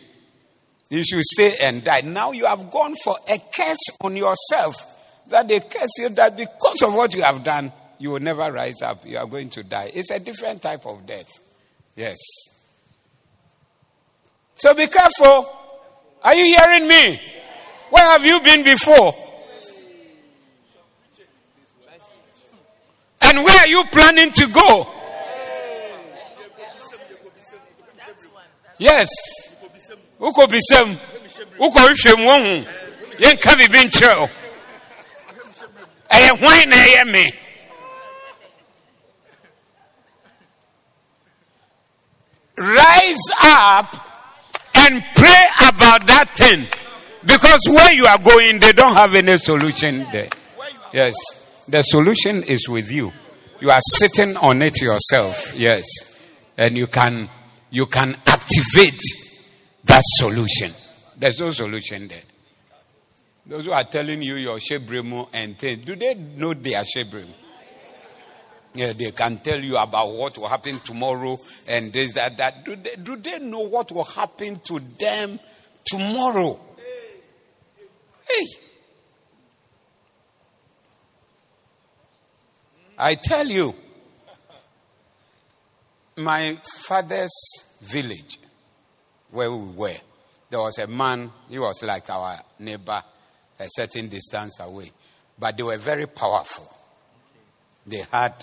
[0.90, 2.02] he should stay and die.
[2.02, 4.86] Now you have gone for a curse on yourself
[5.28, 8.82] that they curse you that because of what you have done, you will never rise
[8.82, 9.06] up.
[9.06, 9.92] You are going to die.
[9.94, 11.30] It's a different type of death.
[11.96, 12.18] Yes.
[14.56, 15.58] So be careful.
[16.24, 17.22] Are you hearing me?
[17.90, 19.16] Where have you been before?
[23.32, 24.88] And where are you planning to go?
[28.78, 29.08] Yes.
[30.20, 30.98] Uko bisem.
[31.58, 32.66] Uko hwehwem wo hu.
[33.24, 34.30] Yenka bibi nkyerɛ o.
[36.68, 37.34] Na ɛyɛ me?
[42.58, 43.96] Rise up
[44.76, 46.68] and pray about that thing.
[47.24, 50.28] Because where you are going, they don't have any solution there.
[50.92, 51.14] Yes.
[51.70, 53.14] The solution is with you.
[53.62, 55.54] You are sitting on it yourself.
[55.56, 55.86] Yes.
[56.58, 57.30] And you can,
[57.70, 59.00] you can activate
[59.84, 60.74] that solution.
[61.16, 62.24] There's no solution there.
[63.46, 67.34] Those who are telling you your shebremu and things, do they know they are shebremu?
[68.74, 72.64] Yeah, they can tell you about what will happen tomorrow and this, that, that.
[72.66, 75.40] Do they, do they know what will happen to them
[75.86, 76.60] tomorrow?
[78.28, 78.48] Hey.
[83.04, 83.74] I tell you,
[86.18, 87.34] my father's
[87.82, 88.40] village,
[89.32, 89.96] where we were,
[90.52, 93.02] there was a man, he was like our neighbor,
[93.60, 94.92] a certain distance away.
[95.40, 96.72] But they were very powerful.
[97.88, 98.36] They had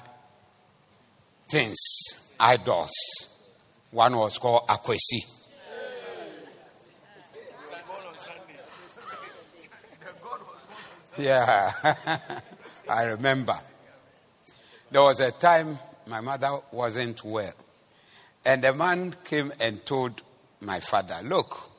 [1.48, 1.78] things,
[2.40, 2.90] idols.
[3.92, 5.24] One was called Akwesi.
[11.16, 11.72] Yeah,
[12.90, 13.60] I remember.
[14.90, 17.52] There was a time my mother wasn't well.
[18.44, 20.22] And a man came and told
[20.60, 21.70] my father, Look,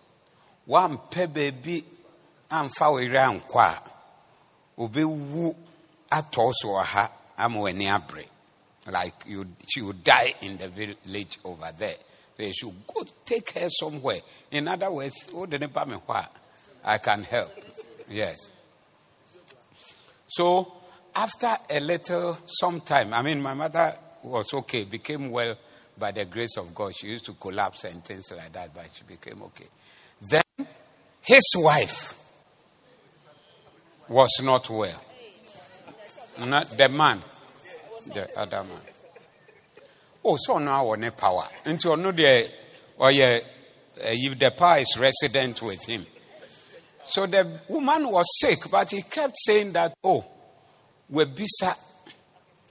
[0.66, 1.84] one pe baby
[2.52, 3.84] amfa were ankɔ a
[4.82, 5.56] obɛwu
[6.12, 8.26] atɔ so wɔ ha ama w'ani abere
[8.92, 11.96] like you, she would die in the village over there.
[12.38, 14.22] So you should go take her somewhere.
[14.52, 16.00] In other words oh, the neighbors
[16.84, 17.52] i can help.
[18.10, 18.38] Yes.
[20.28, 20.74] So
[21.20, 25.58] after a little, some time, I mean, my mother was okay, became well
[25.98, 26.96] by the grace of God.
[26.96, 29.68] She used to collapse and things like that, but she became okay.
[30.22, 30.68] Then
[31.22, 32.18] his wife
[34.08, 35.04] was not well.
[36.40, 37.22] Not the man,
[38.14, 38.82] the other man.
[40.24, 41.44] Oh, so now I want power.
[41.66, 42.44] Into another,
[42.98, 43.40] or yeah,
[43.98, 46.06] uh, if the power is resident with him.
[47.10, 50.24] So the woman was sick, but he kept saying that, oh,
[51.12, 51.76] wabisa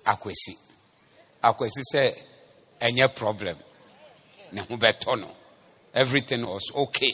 [0.05, 0.57] akwasi
[1.43, 2.15] akwasi sɛ
[2.81, 3.57] ɛnyɛ problem.
[4.53, 5.29] Ne ho bɛtɔ no.
[5.95, 7.13] Everything was okay.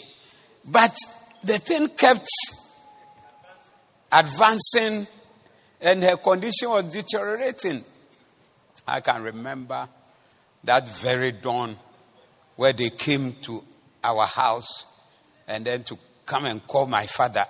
[0.65, 0.97] But
[1.43, 2.29] the thing kept
[4.13, 5.07] advancing
[5.81, 7.85] and her condition was deteriorating.
[8.87, 9.89] I can remember
[10.65, 11.77] that very dawn
[12.57, 13.65] where they came to
[14.03, 14.85] our house
[15.49, 17.45] and then to come and call my father.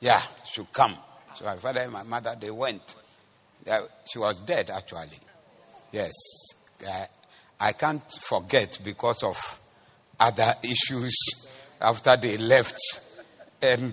[0.00, 0.96] Yeah should come
[1.36, 2.96] so my father and my mother, they went.
[4.06, 5.18] She was dead, actually.
[5.92, 6.12] Yes.
[7.60, 9.60] I can't forget because of
[10.18, 11.14] other issues
[11.80, 12.78] after they left.
[13.60, 13.92] And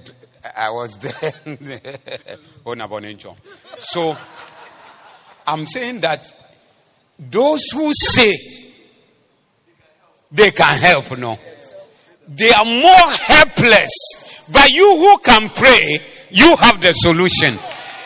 [0.57, 2.37] I was there.
[2.65, 3.35] Oh,
[3.79, 4.17] so
[5.45, 6.33] I'm saying that
[7.19, 8.37] those who say
[10.31, 11.37] they can help, no,
[12.27, 14.45] they are more helpless.
[14.51, 16.01] But you who can pray,
[16.33, 17.57] you have the solution.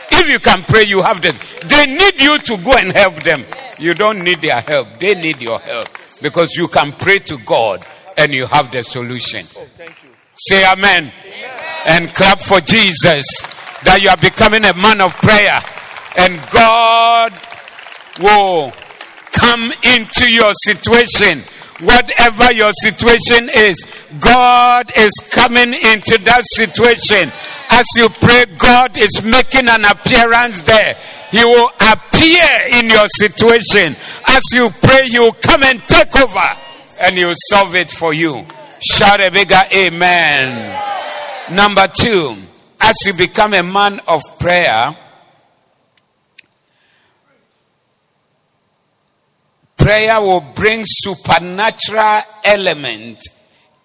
[0.10, 1.32] If you can pray, you have the.
[1.66, 3.46] They need you to go and help them.
[3.80, 5.00] You don't need their help.
[5.00, 5.88] They need your help
[6.22, 7.86] because you can pray to God
[8.18, 9.46] and you have the solution.
[9.56, 9.68] Oh,
[10.36, 11.12] Say amen.
[11.26, 11.50] amen.
[11.88, 13.26] And clap for Jesus
[13.84, 15.60] that you are becoming a man of prayer
[16.18, 17.34] and God
[18.20, 18.72] will
[19.32, 21.44] come into your situation.
[21.80, 23.76] Whatever your situation is,
[24.20, 27.30] God is coming into that situation.
[27.70, 30.96] As you pray, God is making an appearance there.
[31.30, 33.96] He will appear in your situation.
[34.28, 36.50] As you pray, He will come and take over
[37.02, 38.46] and He will solve it for you.
[38.82, 40.84] Shout a bigger amen.
[41.52, 42.36] Number two,
[42.82, 44.96] as you become a man of prayer,
[49.78, 53.20] prayer will bring supernatural element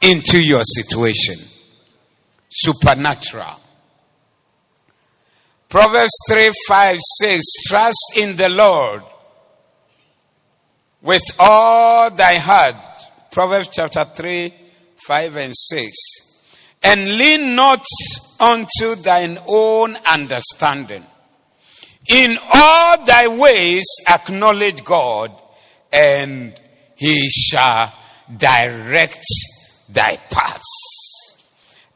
[0.00, 1.38] into your situation.
[2.50, 3.60] Supernatural.
[5.68, 9.02] Proverbs 3 5 6 Trust in the Lord
[11.00, 12.76] with all thy heart.
[13.30, 14.54] Proverbs chapter 3
[15.06, 15.96] 5 and 6.
[16.82, 17.84] And lean not
[18.40, 21.06] unto thine own understanding.
[22.08, 25.41] In all thy ways acknowledge God,
[25.92, 26.54] and
[26.96, 27.92] he shall
[28.36, 29.24] direct
[29.88, 30.62] thy paths.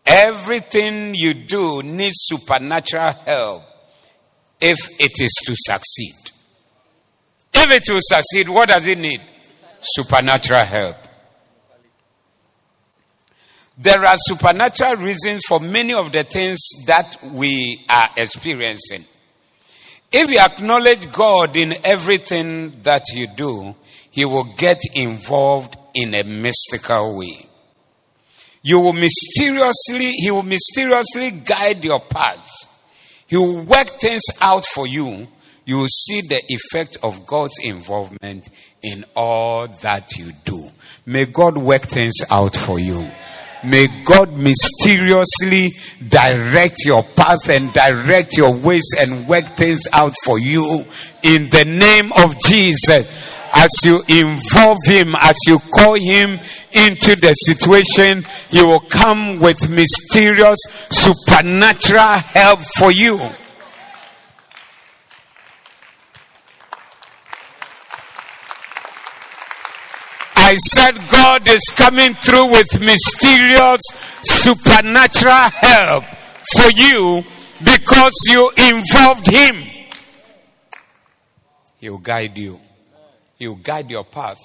[0.05, 3.63] Everything you do needs supernatural help
[4.61, 6.15] if it is to succeed.
[7.53, 9.21] If it will succeed, what does it need?
[9.81, 10.97] Supernatural help.
[13.79, 19.05] There are supernatural reasons for many of the things that we are experiencing.
[20.11, 23.75] If you acknowledge God in everything that you do,
[24.17, 27.47] He will get involved in a mystical way.
[28.63, 32.67] You will mysteriously, He will mysteriously guide your paths.
[33.27, 35.29] He will work things out for you.
[35.67, 38.49] You will see the effect of God's involvement
[38.83, 40.71] in all that you do.
[41.05, 43.11] May God work things out for you.
[43.65, 45.73] May God mysteriously
[46.09, 50.87] direct your path and direct your ways and work things out for you
[51.23, 53.36] in the name of Jesus.
[53.59, 56.39] As you involve Him, as you call Him
[56.73, 60.59] into the situation, He will come with mysterious
[60.91, 63.19] supernatural help for you.
[70.39, 73.81] I said God is coming through with mysterious
[74.23, 76.05] supernatural help
[76.53, 77.25] for you
[77.65, 79.65] because you involved Him.
[81.79, 82.61] He will guide you,
[83.39, 84.39] He will guide your path.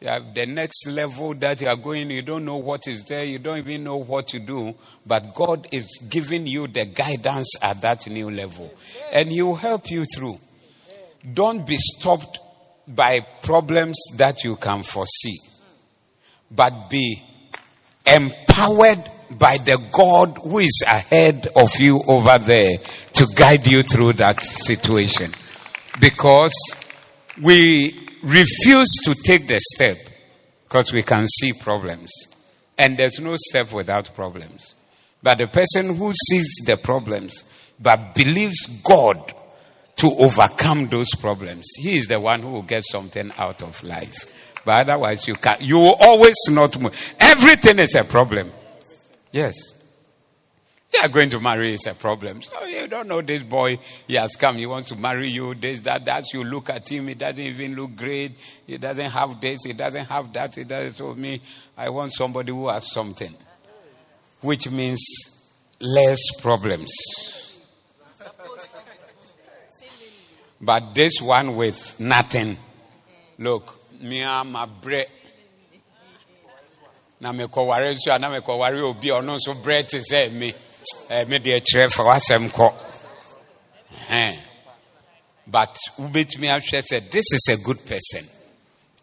[0.00, 3.38] Yeah, the next level that you are going, you don't know what is there, you
[3.38, 4.74] don't even know what to do,
[5.06, 8.72] but God is giving you the guidance at that new level,
[9.12, 10.40] and He will help you through.
[11.34, 12.38] Don't be stopped
[12.88, 15.38] by problems that you can foresee,
[16.50, 17.22] but be
[18.06, 22.78] empowered by the God who is ahead of you over there
[23.12, 25.30] to guide you through that situation.
[26.00, 26.54] Because
[27.42, 29.98] we refuse to take the step
[30.64, 32.10] because we can see problems.
[32.78, 34.74] And there's no step without problems.
[35.22, 37.44] But the person who sees the problems
[37.78, 39.34] but believes God
[39.96, 41.66] to overcome those problems.
[41.76, 44.14] He is the one who will get something out of life.
[44.64, 47.14] But otherwise, you can you will always not move.
[47.18, 48.52] Everything is a problem.
[49.32, 49.54] Yes.
[50.92, 52.42] You are going to marry is a problem.
[52.42, 53.78] So you don't know this boy,
[54.08, 56.24] he has come, he wants to marry you, this, that, that.
[56.32, 58.32] You look at him, he doesn't even look great.
[58.66, 60.56] He doesn't have this, he doesn't have that.
[60.56, 61.40] He doesn't tell me,
[61.76, 63.34] I want somebody who has something.
[64.40, 65.04] Which means
[65.80, 66.92] less problems.
[70.60, 72.58] But this one with nothing.
[73.38, 75.06] Look, me am a bread.
[77.20, 80.32] Na me kɔware nso a na me kɔware obi a ɔno nso brɛ te sɛ
[80.32, 80.54] me
[81.10, 82.74] Eh, me deɛ kyerɛ fa wasɛm kɔ
[85.46, 88.28] but wobɛtumi ahwɛ sɛ this is a good person.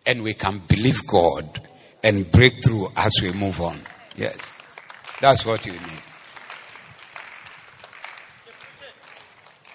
[0.05, 1.67] And we can believe God
[2.01, 3.81] and break through as we move on.
[4.15, 4.53] Yes.
[5.19, 6.01] That's what you need.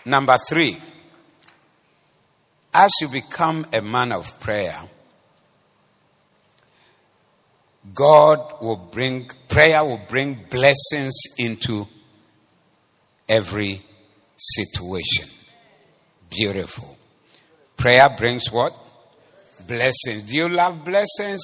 [0.07, 0.81] Number three.
[2.75, 4.75] As you become a man of prayer,
[7.95, 11.89] God will bring, prayer will bring blessings into
[13.29, 13.83] every
[14.37, 15.29] situation.
[16.31, 16.97] Beautiful.
[17.77, 18.75] Prayer brings what?
[19.67, 20.23] Blessings.
[20.23, 21.43] Do you love blessings?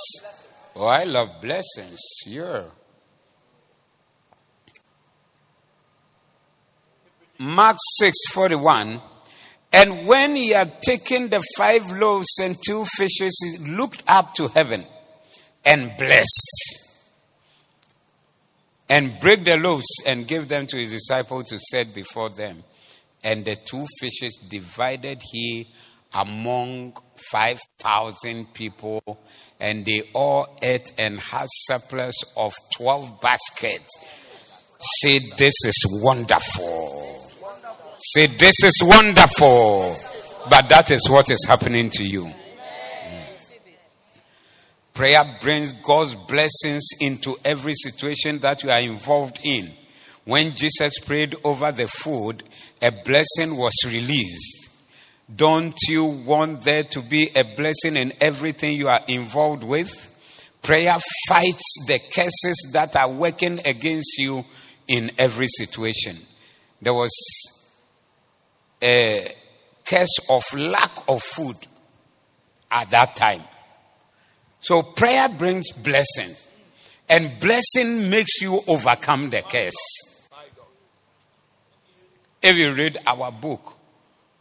[0.76, 1.98] Oh, I love blessings.
[2.24, 2.64] Yeah.
[7.38, 9.00] Mark 6 41.
[9.72, 14.48] And when he had taken the five loaves and two fishes, he looked up to
[14.48, 14.86] heaven
[15.68, 16.84] and blessed.
[18.88, 22.64] And break the loaves and give them to his disciples to set before them.
[23.22, 25.68] And the two fishes divided he
[26.14, 26.96] among
[27.30, 29.02] 5,000 people,
[29.60, 33.90] and they all ate and had surplus of 12 baskets.
[35.02, 37.30] Say, This is wonderful.
[37.98, 39.96] Say, This is wonderful.
[40.48, 42.32] But that is what is happening to you.
[44.98, 49.72] Prayer brings God's blessings into every situation that you are involved in.
[50.24, 52.42] When Jesus prayed over the food,
[52.82, 54.70] a blessing was released.
[55.32, 60.10] Don't you want there to be a blessing in everything you are involved with?
[60.62, 60.96] Prayer
[61.28, 64.44] fights the curses that are working against you
[64.88, 66.18] in every situation.
[66.82, 67.12] There was
[68.82, 69.32] a
[69.84, 71.56] curse of lack of food
[72.68, 73.44] at that time.
[74.60, 76.46] So prayer brings blessings.
[77.08, 79.72] And blessing makes you overcome the curse.
[82.42, 83.74] If you read our book,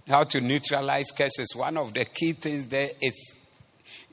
[0.07, 3.35] How to Neutralize Curses, one of the key things there is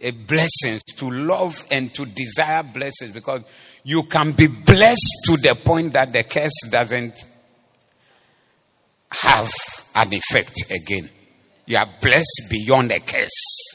[0.01, 3.43] a blessing to love and to desire blessings because
[3.83, 7.27] you can be blessed to the point that the curse doesn't
[9.11, 9.51] have
[9.95, 11.09] an effect again.
[11.67, 13.74] You are blessed beyond a curse.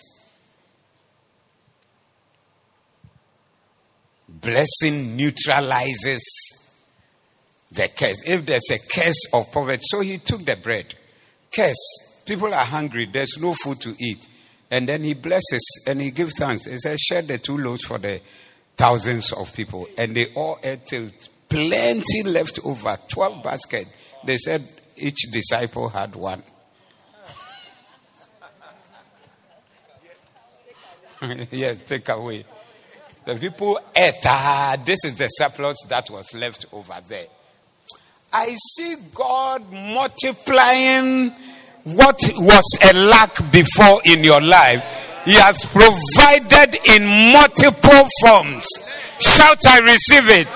[4.41, 6.23] Blessing neutralizes
[7.71, 8.23] the curse.
[8.27, 10.95] If there's a curse of poverty, so he took the bread.
[11.53, 12.23] Curse.
[12.25, 13.07] People are hungry.
[13.11, 14.27] There's no food to eat.
[14.71, 16.65] And then he blesses and he gives thanks.
[16.65, 18.21] He says, share the two loaves for the
[18.77, 19.87] thousands of people.
[19.97, 21.09] And they all ate till
[21.49, 22.97] plenty left over.
[23.07, 23.89] 12 baskets.
[24.23, 26.43] They said each disciple had one.
[31.51, 32.45] yes, take away.
[33.29, 34.25] The people ate.
[34.25, 37.27] Ah, this is the surplus that was left over there.
[38.33, 41.29] I see God multiplying
[41.83, 45.21] what was a lack before in your life.
[45.25, 48.65] He has provided in multiple forms.
[49.19, 50.47] Shout, I receive it.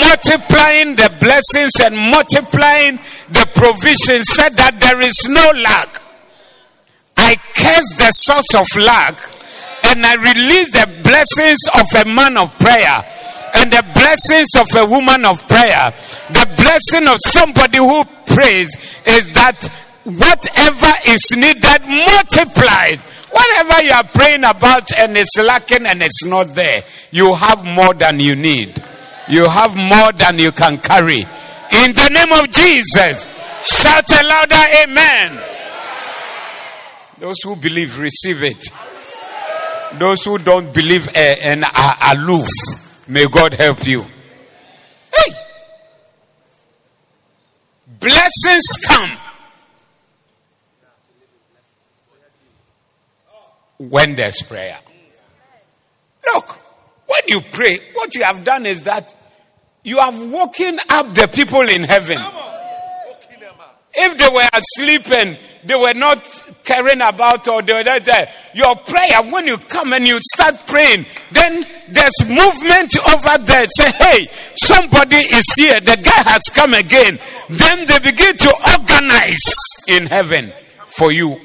[0.00, 2.96] Multiplying the blessings and multiplying
[3.28, 6.00] the provision said that there is no lack.
[7.18, 9.31] I curse the source of lack
[9.84, 13.04] and I release the blessings of a man of prayer
[13.54, 15.92] and the blessings of a woman of prayer.
[16.30, 18.74] The blessing of somebody who prays
[19.06, 19.68] is that
[20.04, 23.00] whatever is needed multiplied.
[23.30, 27.94] Whatever you are praying about and it's lacking and it's not there, you have more
[27.94, 28.82] than you need.
[29.28, 31.20] You have more than you can carry.
[31.20, 33.26] In the name of Jesus,
[33.64, 35.38] shout a louder amen.
[37.18, 38.68] Those who believe, receive it.
[39.98, 44.02] Those who don't believe uh, and are aloof, may God help you.
[44.02, 45.32] Hey!
[48.00, 49.10] Blessings come
[53.78, 54.78] when there's prayer.
[56.26, 56.48] Look,
[57.06, 59.14] when you pray, what you have done is that
[59.84, 62.18] you have woken up the people in heaven.
[63.94, 66.22] If they were asleep and they were not
[66.64, 71.06] caring about or they were there, your prayer, when you come and you start praying,
[71.30, 73.66] then there's movement over there.
[73.76, 75.80] Say, hey, somebody is here.
[75.80, 77.18] The guy has come again.
[77.48, 79.54] Then they begin to organize
[79.88, 80.52] in heaven
[80.86, 81.40] for you.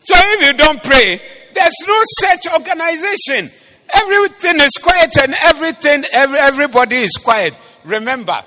[0.00, 1.20] So if you don't pray,
[1.54, 3.50] there's no such organization.
[3.94, 7.54] Everything is quiet and everything, every, everybody is quiet.
[7.84, 8.38] Remember,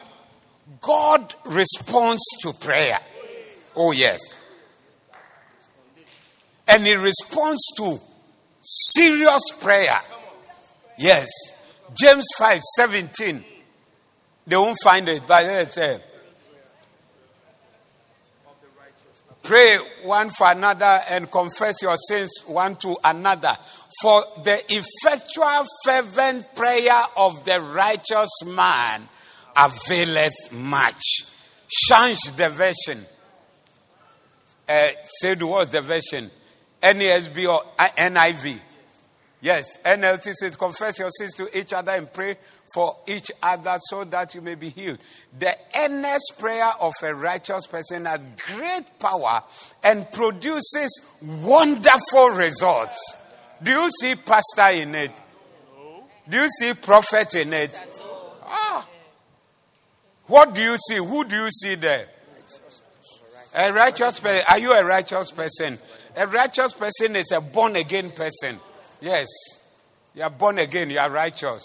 [0.82, 3.00] God responds to prayer.
[3.78, 4.20] Oh, yes.
[6.68, 8.00] And He responds to
[8.62, 10.00] serious prayer.
[10.98, 11.28] Yes.
[11.94, 13.44] James 5 17.
[14.48, 16.00] They won't find it, but it's uh,
[19.48, 23.56] Pray one for another and confess your sins one to another.
[24.02, 29.08] For the effectual, fervent prayer of the righteous man
[29.56, 31.02] availeth much.
[31.70, 33.06] Change the version.
[34.68, 34.90] Uh,
[35.22, 36.30] say the the version.
[36.82, 38.60] NASB or NIV.
[39.40, 42.38] Yes, NLT says, confess your sins to each other and pray
[42.74, 44.98] for each other so that you may be healed.
[45.38, 48.20] The earnest prayer of a righteous person has
[48.56, 49.44] great power
[49.84, 53.16] and produces wonderful results.
[53.62, 55.12] Do you see pastor in it?
[56.28, 57.80] Do you see prophet in it?
[58.44, 58.88] Ah.
[60.26, 60.98] What do you see?
[60.98, 62.08] Who do you see there?
[63.58, 64.44] A righteous person.
[64.50, 65.80] Are you a righteous person?
[66.16, 68.60] A righteous person is a born again person.
[69.02, 69.26] Yes.
[70.14, 70.92] You are born again.
[70.92, 71.64] You are righteous.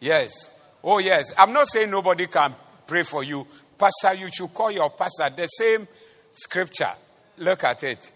[0.00, 0.50] Yes.
[0.82, 1.30] Oh, yes.
[1.36, 2.54] I'm not saying nobody can
[2.86, 3.46] pray for you.
[3.76, 5.28] Pastor, you should call your pastor.
[5.36, 5.86] The same
[6.32, 6.92] scripture.
[7.36, 8.10] Look at it.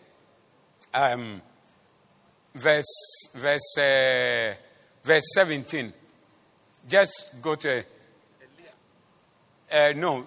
[0.94, 1.42] Um,
[2.54, 4.54] verse, verse, uh,
[5.04, 5.92] verse 17.
[6.88, 7.84] Just go to.
[9.70, 10.26] Uh, no,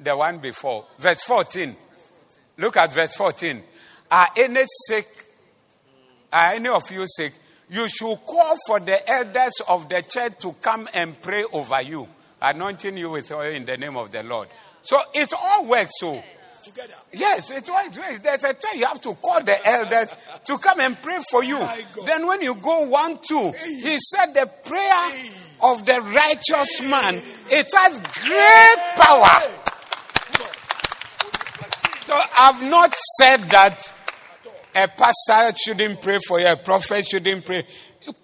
[0.00, 0.86] the one before.
[0.98, 1.76] Verse 14.
[2.58, 3.62] Look at verse 14.
[4.10, 5.08] Are any sick?
[6.32, 7.32] Are any of you sick?
[7.68, 12.06] you should call for the elders of the church to come and pray over you,
[12.40, 14.48] anointing you with oil in the name of the Lord.
[14.82, 16.22] So it all works so.
[16.62, 16.94] Together.
[17.12, 18.18] Yes, it works.
[18.20, 20.14] There's a time you have to call the elders
[20.46, 21.58] to come and pray for you.
[22.04, 25.10] Then when you go one, two, he said the prayer
[25.62, 27.14] of the righteous man,
[27.50, 29.65] it has great power.
[32.06, 33.92] So I've not said that
[34.76, 36.46] a pastor shouldn't pray for you.
[36.46, 37.66] A prophet shouldn't pray.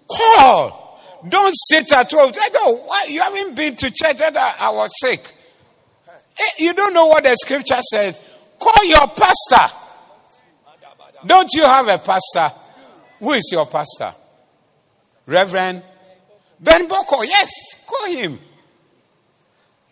[0.07, 1.01] Call.
[1.27, 2.31] Don't sit at home.
[2.31, 3.07] Say, no, why?
[3.09, 5.29] You haven't been to church that I was sick.
[6.07, 8.21] Eh, you don't know what the scripture says.
[8.57, 9.75] Call your pastor.
[11.25, 12.55] Don't you have a pastor?
[13.19, 14.15] Who is your pastor?
[15.25, 15.83] Reverend
[16.57, 17.23] Ben Boko.
[17.23, 17.51] Yes,
[17.85, 18.39] call him.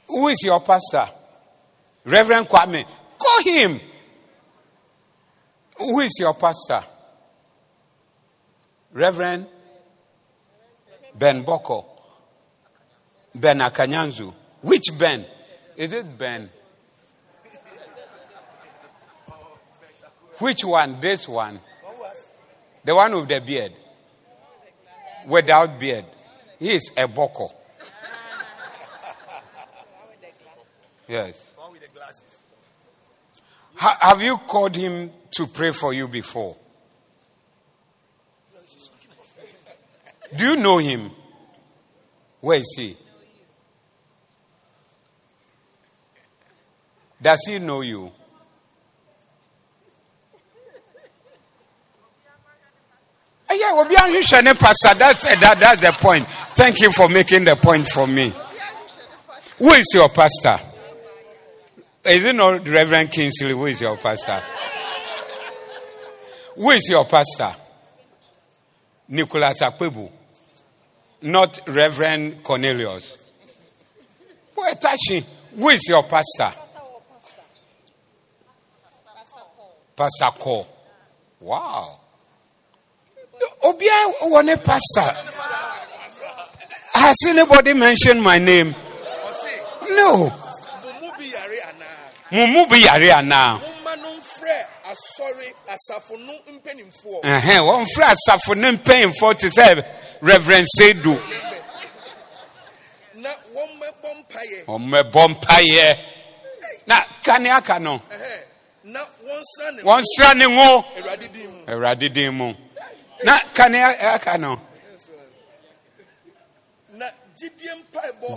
[0.07, 1.09] Who is your pastor?
[2.05, 2.85] Reverend Kwame.
[3.31, 3.79] Call him.
[5.77, 6.83] Who is your pastor?
[8.93, 9.47] Reverend
[11.15, 11.85] Ben Boko.
[13.33, 14.33] Ben Akanyanzu.
[14.61, 15.25] Which Ben?
[15.77, 16.49] Is it Ben?
[20.39, 20.99] Which one?
[20.99, 21.59] This one?
[22.83, 23.73] The one with the beard.
[25.27, 26.05] Without beard.
[26.59, 27.51] He is a Boko.
[31.07, 31.50] Yes.
[33.81, 36.55] Ha- have you called him to pray for you before?
[40.37, 41.09] Do you know him?
[42.41, 42.95] Where is he?
[47.19, 48.11] Does he know you?
[53.49, 53.95] Uh, yeah, we'll be
[54.53, 54.93] pastor.
[54.93, 56.27] That's, that, that's the point.
[56.55, 58.31] Thank you for making the point for me.
[59.57, 60.59] Who is your pastor?
[62.03, 63.51] Is it not Reverend Kingsley?
[63.51, 64.41] Who is your pastor?
[66.55, 67.55] Who is your pastor?
[69.09, 70.09] Nicholas Akpebu.
[71.23, 73.17] Not Reverend Cornelius.
[74.55, 76.53] Who is your pastor?
[79.95, 80.67] Pastor Cole.
[81.39, 81.99] Wow.
[83.63, 85.29] Obia one pastor.
[86.93, 88.73] Has anybody mentioned my name?
[89.89, 90.40] No.
[92.31, 93.59] Mumu bi yare ana.
[97.23, 99.85] Ɛhɛn wɔn fira asafo ne mpanyinfoɔ te sɛ
[100.21, 101.13] reverend sedu.
[103.15, 104.65] Na wɔn mɛbɔ mpaeɛ.
[104.65, 105.97] Wɔn mɛbɔ mpaeɛ.
[106.87, 108.01] Na kane aka no.
[108.83, 110.85] Na wɔn sra ne Wɔn sra ne ngo.
[110.97, 111.65] Awurade din mu.
[111.67, 112.53] Awurade din mu.
[113.23, 114.59] Na kane aka no.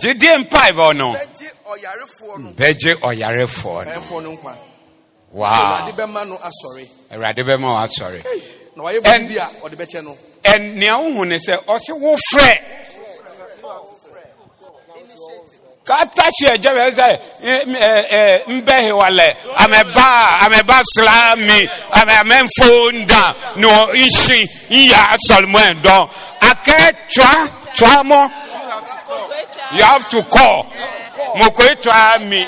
[0.01, 0.95] gyidie mpaebɔ.
[0.95, 1.13] No.
[1.13, 4.01] Bɛgye ɔyarefoɔ no.
[4.01, 4.47] Hmm,
[5.31, 5.87] wow
[7.11, 8.23] awurade bɛma wo asɔre.
[10.43, 12.59] Ɛn nea wohu ne sɛ ɔse wofrɛ
[15.85, 19.27] katashi ɛjɛbɛ ɛsɛ ɛɛ nbɛhi walɛ
[19.63, 20.05] amɛba
[20.45, 23.21] amɛba silami amɛ amɛnfonda
[23.57, 24.39] nɔ nsi
[24.71, 26.09] nya sɔlimɛ dɔn
[26.41, 28.31] akɛ tura tura mɔ.
[29.73, 30.63] You have to call
[31.35, 32.43] mokoe twa mi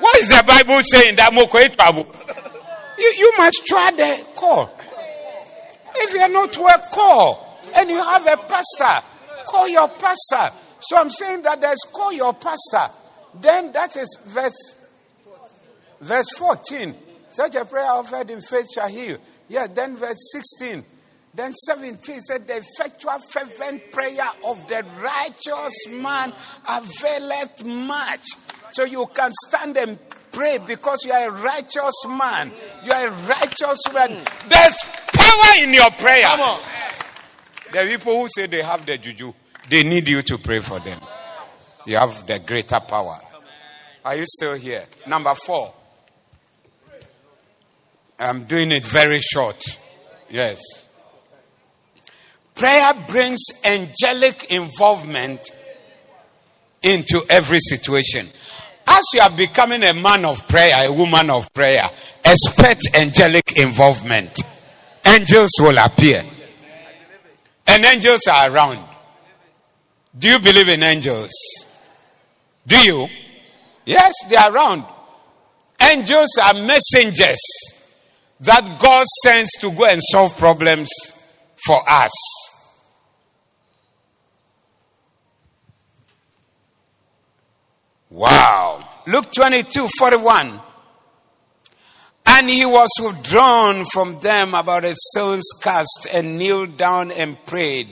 [0.00, 2.04] what is the bible saying that mokoe twa
[2.98, 4.72] you, you must try the call
[6.00, 7.58] if you're not well, call.
[7.74, 9.06] And you have a pastor,
[9.46, 10.54] call your pastor.
[10.80, 12.92] So I'm saying that there's call your pastor.
[13.34, 14.76] Then that is verse
[16.00, 16.94] verse 14.
[17.30, 19.18] Such a prayer offered in faith shall heal.
[19.48, 20.84] Yes, then verse 16.
[21.38, 26.32] Then 17 said, The effectual fervent prayer of the righteous man
[26.68, 28.26] availeth much.
[28.72, 30.00] So you can stand and
[30.32, 32.50] pray because you are a righteous man.
[32.84, 34.20] You are a righteous man.
[34.48, 34.76] There's
[35.12, 36.24] power in your prayer.
[36.24, 36.60] Come on.
[37.70, 39.32] The people who say they have the juju,
[39.70, 41.00] they need you to pray for them.
[41.86, 43.16] You have the greater power.
[44.04, 44.86] Are you still here?
[45.06, 45.72] Number four.
[48.18, 49.62] I'm doing it very short.
[50.30, 50.87] Yes.
[52.58, 55.40] Prayer brings angelic involvement
[56.82, 58.26] into every situation.
[58.84, 61.88] As you are becoming a man of prayer, a woman of prayer,
[62.24, 64.36] expect angelic involvement.
[65.06, 66.24] Angels will appear.
[67.68, 68.80] And angels are around.
[70.18, 71.30] Do you believe in angels?
[72.66, 73.06] Do you?
[73.84, 74.84] Yes, they are around.
[75.80, 77.38] Angels are messengers
[78.40, 80.88] that God sends to go and solve problems
[81.64, 82.47] for us.
[88.10, 88.88] Wow.
[89.06, 90.60] Luke 22 41.
[92.26, 97.88] And he was withdrawn from them about a stone's cast and kneeled down and prayed.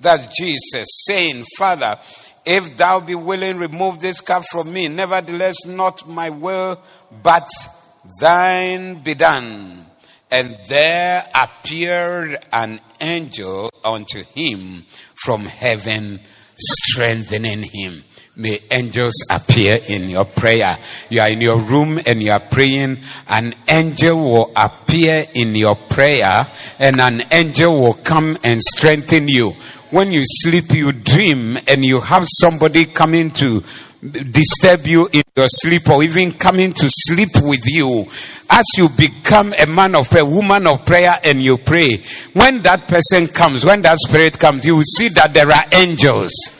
[0.00, 1.98] That Jesus, saying, Father,
[2.44, 4.88] if thou be willing, remove this cup from me.
[4.88, 6.80] Nevertheless, not my will,
[7.22, 7.48] but
[8.20, 9.86] thine be done.
[10.30, 14.84] And there appeared an angel unto him
[15.24, 16.20] from heaven,
[16.56, 18.04] strengthening him.
[18.38, 20.76] May angels appear in your prayer.
[21.08, 22.98] You are in your room and you are praying.
[23.28, 26.46] An angel will appear in your prayer
[26.78, 29.52] and an angel will come and strengthen you.
[29.90, 33.64] When you sleep, you dream and you have somebody coming to
[34.02, 38.06] disturb you in your sleep or even coming to sleep with you.
[38.50, 42.02] As you become a man of prayer, woman of prayer and you pray,
[42.34, 46.55] when that person comes, when that spirit comes, you will see that there are angels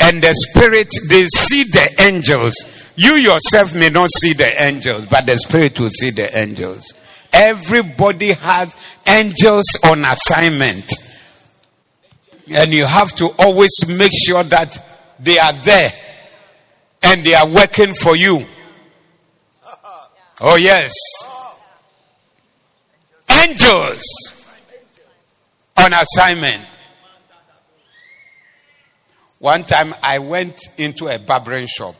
[0.00, 2.54] and the spirit, they see the angels.
[2.96, 6.94] You yourself may not see the angels, but the spirit will see the angels.
[7.32, 8.76] Everybody has
[9.06, 10.90] angels on assignment.
[12.50, 14.78] And you have to always make sure that
[15.20, 15.92] they are there
[17.02, 18.44] and they are working for you.
[20.40, 20.94] Oh, yes.
[23.28, 24.02] Angels
[25.76, 26.64] on assignment.
[29.38, 31.94] One time I went into a barbering shop.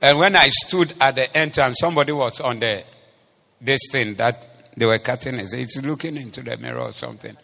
[0.00, 2.84] And when I stood at the entrance, somebody was on the
[3.60, 5.52] this thing that they were cutting his.
[5.52, 7.36] He's looking into the mirror or something.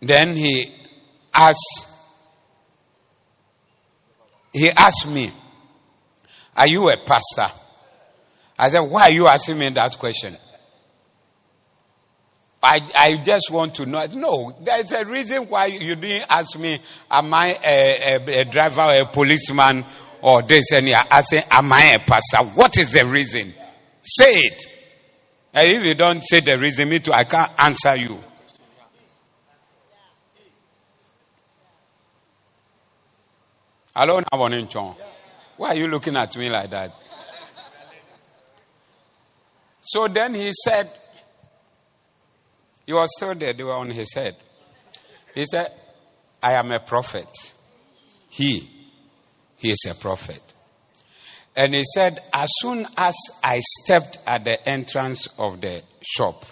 [0.00, 0.72] Then he
[1.34, 1.88] asked
[4.52, 5.32] he asked me,
[6.56, 7.48] Are you a pastor?
[8.58, 10.36] I said, Why are you asking me that question?
[12.62, 14.06] I, I just want to know.
[14.06, 16.78] No, there's a reason why you didn't ask me,
[17.10, 19.84] am I a, a, a driver or a policeman
[20.20, 22.38] or this and you're asking, am I a pastor?
[22.54, 23.52] What is the reason?
[24.00, 24.66] Say it.
[25.52, 28.18] And if you don't say the reason, me too, I can't answer you.
[33.94, 34.22] Hello,
[35.58, 36.94] Why are you looking at me like that?
[39.82, 40.88] So then he said,
[42.92, 44.36] he was still there, they were on his head.
[45.34, 45.72] He said,
[46.42, 47.54] I am a prophet.
[48.28, 48.68] He,
[49.56, 50.42] he is a prophet.
[51.56, 56.44] And he said, as soon as I stepped at the entrance of the shop,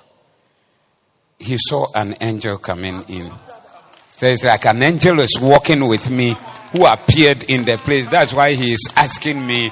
[1.38, 3.30] he saw an angel coming in.
[4.06, 6.38] So it's like an angel is walking with me
[6.72, 8.08] who appeared in the place.
[8.08, 9.70] That's why he is asking me,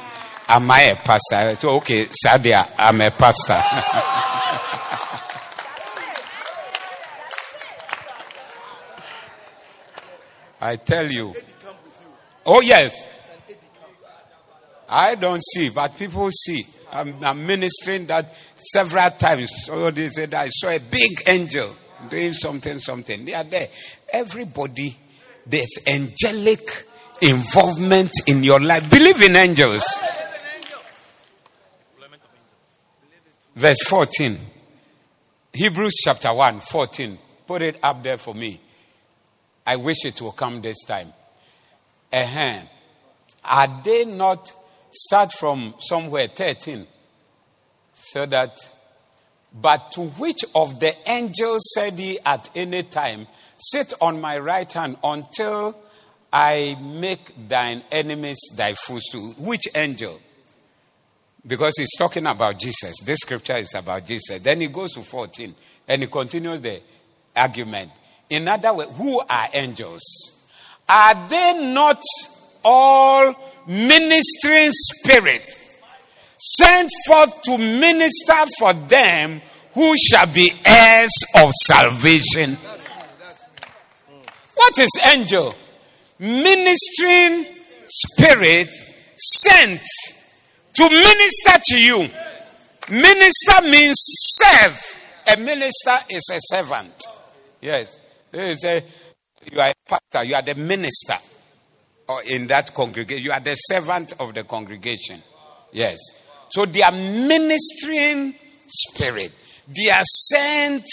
[0.50, 1.56] Am I a pastor?
[1.56, 4.84] So, okay, Sadia, I'm a pastor.
[10.60, 11.34] I tell you.
[12.44, 13.06] Oh, yes.
[14.88, 16.66] I don't see, but people see.
[16.92, 19.50] I'm, I'm ministering that several times.
[19.64, 21.76] So they said, I saw a big angel
[22.08, 23.24] doing something, something.
[23.24, 23.68] They are there.
[24.10, 24.96] Everybody,
[25.46, 26.86] there's angelic
[27.20, 28.88] involvement in your life.
[28.88, 29.84] Believe in angels.
[33.54, 34.38] Verse 14.
[35.52, 37.18] Hebrews chapter 1, 14.
[37.46, 38.60] Put it up there for me.
[39.68, 41.12] I wish it will come this time.
[42.10, 42.60] Uh-huh.
[43.44, 44.50] Are they not
[44.90, 46.86] start from somewhere 13?
[47.94, 48.56] So that,
[49.52, 53.26] but to which of the angels said he at any time,
[53.58, 55.78] Sit on my right hand until
[56.32, 59.34] I make thine enemies thy footstool?
[59.36, 60.18] Which angel?
[61.46, 63.00] Because he's talking about Jesus.
[63.04, 64.40] This scripture is about Jesus.
[64.40, 65.54] Then he goes to 14
[65.86, 66.80] and he continues the
[67.36, 67.90] argument.
[68.30, 70.02] In other words, who are angels?
[70.88, 72.02] Are they not
[72.64, 73.34] all
[73.66, 75.56] ministering spirits
[76.38, 79.40] sent forth to minister for them
[79.72, 82.56] who shall be heirs of salvation?
[84.54, 85.54] What is angel?
[86.18, 87.46] Ministering
[87.88, 88.68] spirit
[89.16, 89.80] sent
[90.74, 92.08] to minister to you.
[92.90, 93.96] Minister means
[94.36, 94.98] serve.
[95.32, 96.94] A minister is a servant.
[97.60, 97.98] Yes.
[98.34, 98.82] A,
[99.50, 101.16] you are a pastor, you are the minister
[102.08, 103.22] or in that congregation.
[103.22, 105.22] You are the servant of the congregation.
[105.72, 105.98] Yes.
[106.50, 108.34] So they are ministering
[108.68, 109.32] spirit.
[109.68, 110.84] They are sent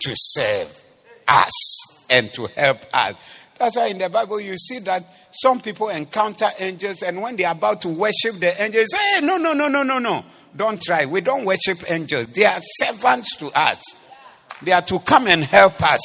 [0.00, 0.82] to serve
[1.28, 3.14] us and to help us.
[3.58, 7.44] That's why in the Bible you see that some people encounter angels and when they
[7.44, 10.24] are about to worship the angels, hey, no, no, no, no, no, no.
[10.54, 11.06] Don't try.
[11.06, 12.28] We don't worship angels.
[12.28, 13.82] They are servants to us.
[14.62, 16.00] They are to come and help us.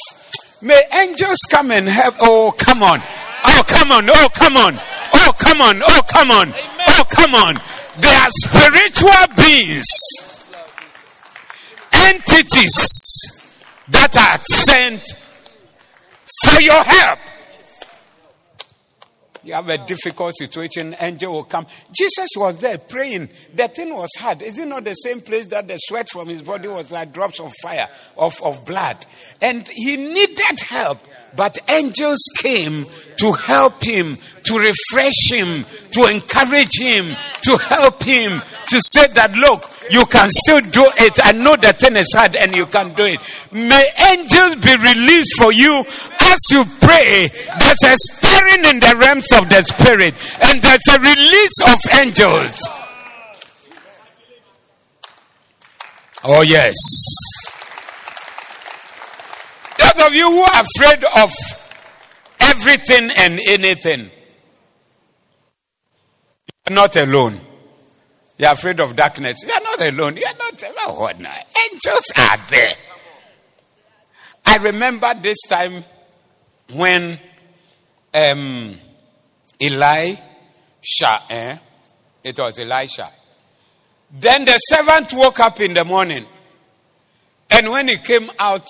[0.60, 2.16] May angels come and help.
[2.20, 3.00] Oh, come on.
[3.44, 4.04] Oh, come on.
[4.08, 4.78] Oh, come on.
[5.14, 5.80] Oh, come on.
[5.82, 6.52] Oh, come on.
[6.88, 7.60] Oh, come on.
[8.00, 9.86] They are spiritual beings,
[11.92, 12.76] entities
[13.88, 15.02] that are sent
[16.42, 17.18] for your help.
[19.48, 21.66] You have a difficult situation, angel will come.
[21.90, 23.30] Jesus was there praying.
[23.54, 24.42] The thing was hard.
[24.42, 27.40] Is it not the same place that the sweat from his body was like drops
[27.40, 27.88] of fire,
[28.18, 29.06] of, of blood?
[29.40, 30.98] And he needed help.
[31.34, 32.84] But angels came
[33.16, 39.32] to help him, to refresh him, to encourage him, to help him, to say that,
[39.32, 41.18] look, you can still do it.
[41.24, 43.20] I know the thing is hard and you can do it.
[43.50, 45.84] May angels be released for you
[46.28, 47.28] as you pray.
[47.58, 52.68] There's a stirring in the realms of the spirit and there's a release of angels.
[56.24, 56.74] Oh, yes.
[59.78, 61.32] Those of you who are afraid of
[62.40, 64.10] everything and anything,
[66.66, 67.40] you're not alone.
[68.36, 69.44] You're afraid of darkness.
[69.46, 70.16] You're not alone.
[70.16, 71.26] You're not alone.
[71.72, 72.74] Angels are there.
[74.46, 75.84] I remember this time
[76.72, 77.18] when
[78.14, 78.78] um,
[79.60, 81.56] Elisha, eh?
[82.24, 83.10] it was Elisha.
[84.10, 86.26] Then the servant woke up in the morning,
[87.50, 88.66] and when he came out,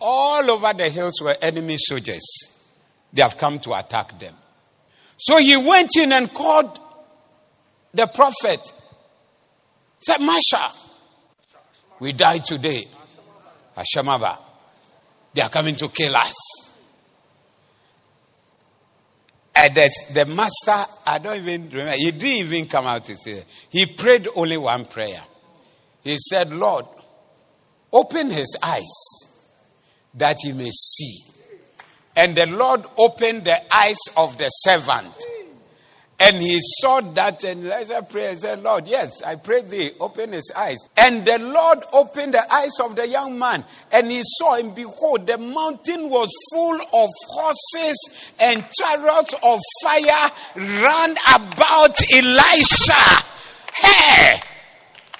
[0.00, 2.24] all over the hills were enemy soldiers.
[3.12, 4.34] They have come to attack them.
[5.16, 6.80] So he went in and called
[7.94, 8.72] the prophet.
[10.00, 10.72] Said, Masha,
[12.00, 12.88] we die today.
[13.76, 14.38] Ashamaba.
[15.32, 16.34] They are coming to kill us.
[19.54, 23.44] And the, the master, I don't even remember, he didn't even come out to say,
[23.68, 25.20] he prayed only one prayer.
[26.02, 26.86] He said, Lord,
[27.92, 28.90] open his eyes
[30.14, 31.18] that he may see.
[32.16, 35.24] And the Lord opened the eyes of the servant.
[36.24, 40.32] And he saw that and Elijah prayed and said, Lord, yes, I pray thee, open
[40.32, 40.78] his eyes.
[40.96, 45.26] And the Lord opened the eyes of the young man, and he saw, and behold,
[45.26, 50.30] the mountain was full of horses and chariots of fire
[50.80, 53.24] round about Elisha.
[53.74, 54.40] Hey!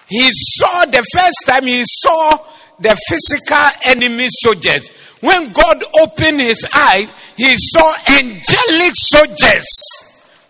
[0.07, 2.37] He saw the first time he saw
[2.79, 4.91] the physical enemy soldiers.
[5.21, 10.02] When God opened his eyes, he saw angelic soldiers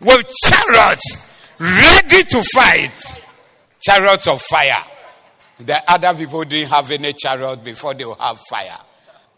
[0.02, 1.16] with chariots
[1.58, 3.24] ready to fight.
[3.80, 4.84] Chariots of fire.
[5.60, 8.78] The other people didn't have any chariots before they will have fire.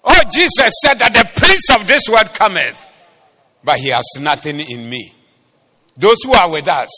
[0.04, 2.88] Oh, Jesus said that the prince of this world cometh,
[3.62, 5.12] but he has nothing in me.
[5.96, 6.90] Those who are with us,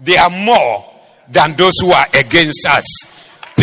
[0.00, 0.84] they are more
[1.28, 2.84] than those who are against us.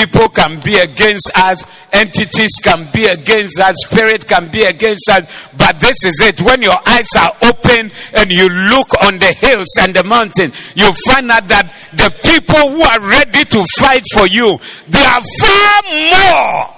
[0.05, 5.49] People can be against us, entities can be against us, spirit can be against us,
[5.57, 6.39] but this is it.
[6.41, 10.93] When your eyes are open and you look on the hills and the mountain, you
[11.07, 15.81] find out that the people who are ready to fight for you, they are far
[16.13, 16.75] more.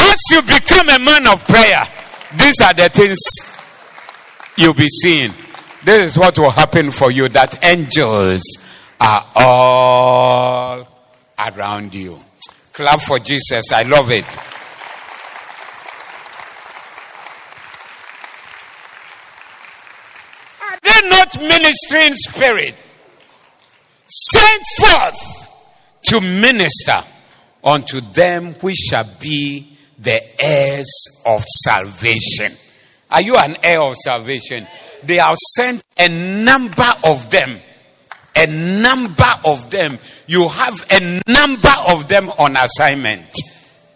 [0.00, 1.84] As you become a man of prayer,
[2.36, 3.18] these are the things
[4.56, 5.32] you'll be seeing.
[5.84, 8.42] This is what will happen for you that angels
[9.02, 10.88] are all
[11.36, 12.20] around you.
[12.72, 13.72] Clap for Jesus.
[13.72, 14.24] I love it.
[20.62, 22.76] Are they not ministering spirit
[24.06, 25.50] sent forth
[26.04, 27.02] to minister
[27.64, 32.52] unto them which shall be the heirs of salvation?
[33.10, 34.66] Are you an heir of salvation?
[35.02, 37.60] They have sent a number of them
[38.36, 39.98] a number of them.
[40.26, 43.24] You have a number of them on assignment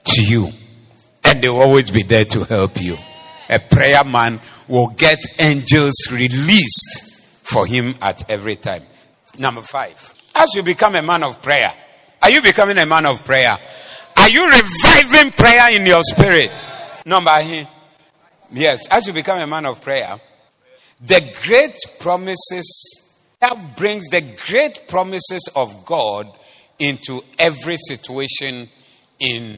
[0.05, 0.51] to you.
[1.25, 2.97] And they will always be there to help you.
[3.49, 8.83] A prayer man will get angels released for him at every time.
[9.39, 10.15] Number five.
[10.35, 11.73] As you become a man of prayer,
[12.23, 13.57] are you becoming a man of prayer?
[14.17, 16.51] Are you reviving prayer in your spirit?
[17.05, 17.69] Number here.
[18.53, 20.21] Yes, as you become a man of prayer,
[21.01, 23.05] the great promises,
[23.47, 26.27] that brings the great promises of God
[26.81, 28.69] into every situation
[29.21, 29.57] in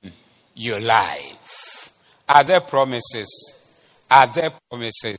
[0.54, 1.94] your life.
[2.28, 3.54] Are there promises?
[4.10, 5.18] Are there promises?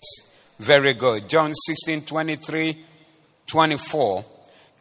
[0.60, 1.28] Very good.
[1.28, 2.86] John 16 23,
[3.48, 4.26] 24.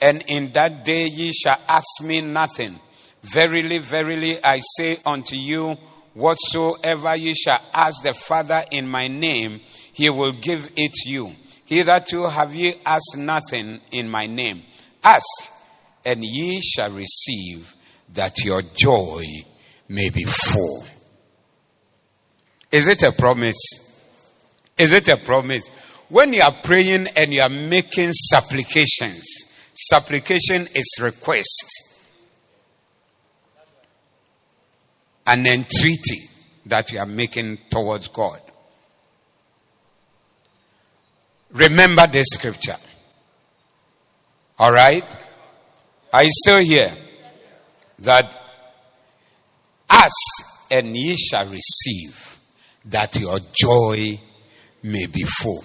[0.02, 2.78] And in that day ye shall ask me nothing.
[3.22, 5.78] Verily, verily, I say unto you,
[6.12, 9.60] whatsoever ye shall ask the Father in my name,
[9.94, 11.32] he will give it you.
[11.68, 14.62] Hitherto have ye asked nothing in my name.
[15.04, 15.22] Ask,
[16.02, 17.74] and ye shall receive,
[18.14, 19.22] that your joy
[19.86, 20.86] may be full.
[22.72, 23.60] Is it a promise?
[24.78, 25.68] Is it a promise?
[26.08, 29.26] When you are praying and you are making supplications,
[29.74, 31.66] supplication is request,
[35.26, 36.30] an entreaty
[36.64, 38.40] that you are making towards God.
[41.52, 42.76] Remember this scripture.
[44.58, 45.04] All right?
[46.12, 46.92] Are you still here?
[48.00, 48.34] That
[49.88, 50.12] ask
[50.70, 52.38] and ye shall receive,
[52.84, 54.20] that your joy
[54.82, 55.64] may be full.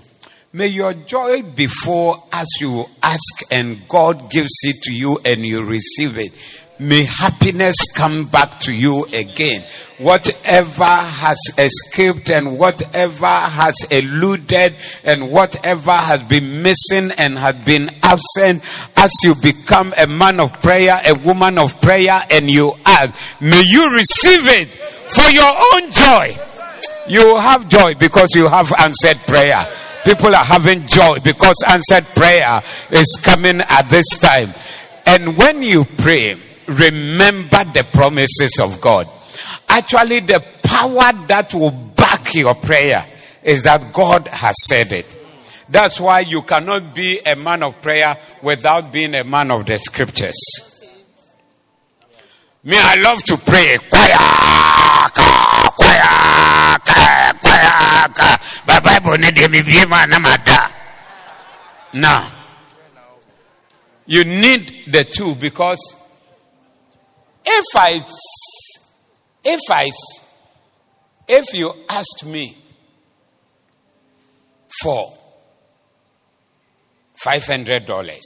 [0.53, 5.43] May your joy be full as you ask and God gives it to you and
[5.45, 6.31] you receive it.
[6.79, 9.63] May happiness come back to you again.
[9.99, 17.89] Whatever has escaped and whatever has eluded and whatever has been missing and has been
[18.01, 18.63] absent,
[18.97, 23.61] as you become a man of prayer, a woman of prayer, and you ask, may
[23.63, 26.35] you receive it for your own joy.
[27.07, 29.63] You have joy because you have answered prayer.
[30.05, 32.61] People are having joy because answered prayer
[32.91, 34.49] is coming at this time.
[35.05, 39.07] And when you pray, remember the promises of God.
[39.69, 43.05] Actually, the power that will back your prayer
[43.43, 45.17] is that God has said it.
[45.69, 49.77] That's why you cannot be a man of prayer without being a man of the
[49.77, 50.35] scriptures.
[52.63, 53.77] Me, I love to pray.
[61.93, 62.31] Now,
[64.05, 65.95] you need the two because
[67.45, 68.05] if I,
[69.43, 69.91] if I,
[71.27, 72.57] if you asked me
[74.81, 75.17] for
[77.15, 78.25] five hundred dollars,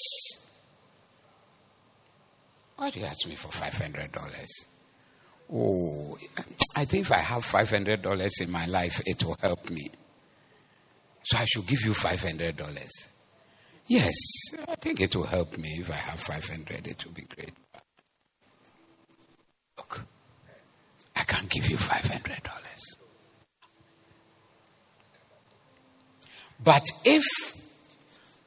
[2.76, 4.66] why do you ask me for five hundred dollars?
[5.54, 6.18] Oh,
[6.76, 9.90] I think if I have five hundred dollars in my life, it will help me.
[11.24, 12.92] So I should give you five hundred dollars.
[13.88, 14.14] Yes,
[14.68, 16.88] I think it will help me if I have five hundred.
[16.88, 17.54] It will be great.
[21.18, 22.48] I can't give you $500.
[26.64, 27.24] But if,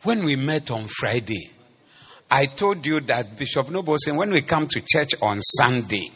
[0.04, 1.50] when we met on Friday,
[2.30, 6.12] I told you that Bishop Noble said, when we come to church on Sunday,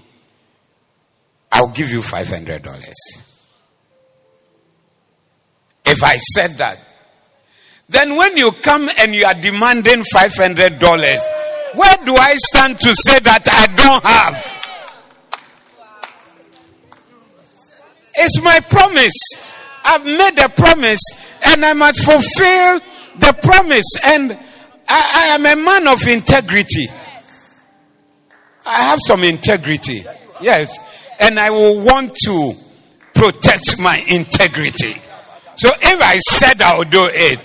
[1.50, 2.92] I'll give you $500.
[5.86, 6.78] If I said that,
[7.88, 11.18] then when you come and you are demanding $500,
[11.74, 14.63] where do I stand to say that I don't have?
[18.16, 19.12] It's my promise.
[19.84, 21.02] I've made a promise
[21.46, 22.80] and I must fulfill
[23.18, 23.84] the promise.
[24.04, 24.32] And
[24.88, 26.88] I, I am a man of integrity.
[28.66, 30.04] I have some integrity.
[30.40, 30.78] Yes.
[31.20, 32.54] And I will want to
[33.14, 34.94] protect my integrity.
[35.56, 37.40] So if I said I will do it,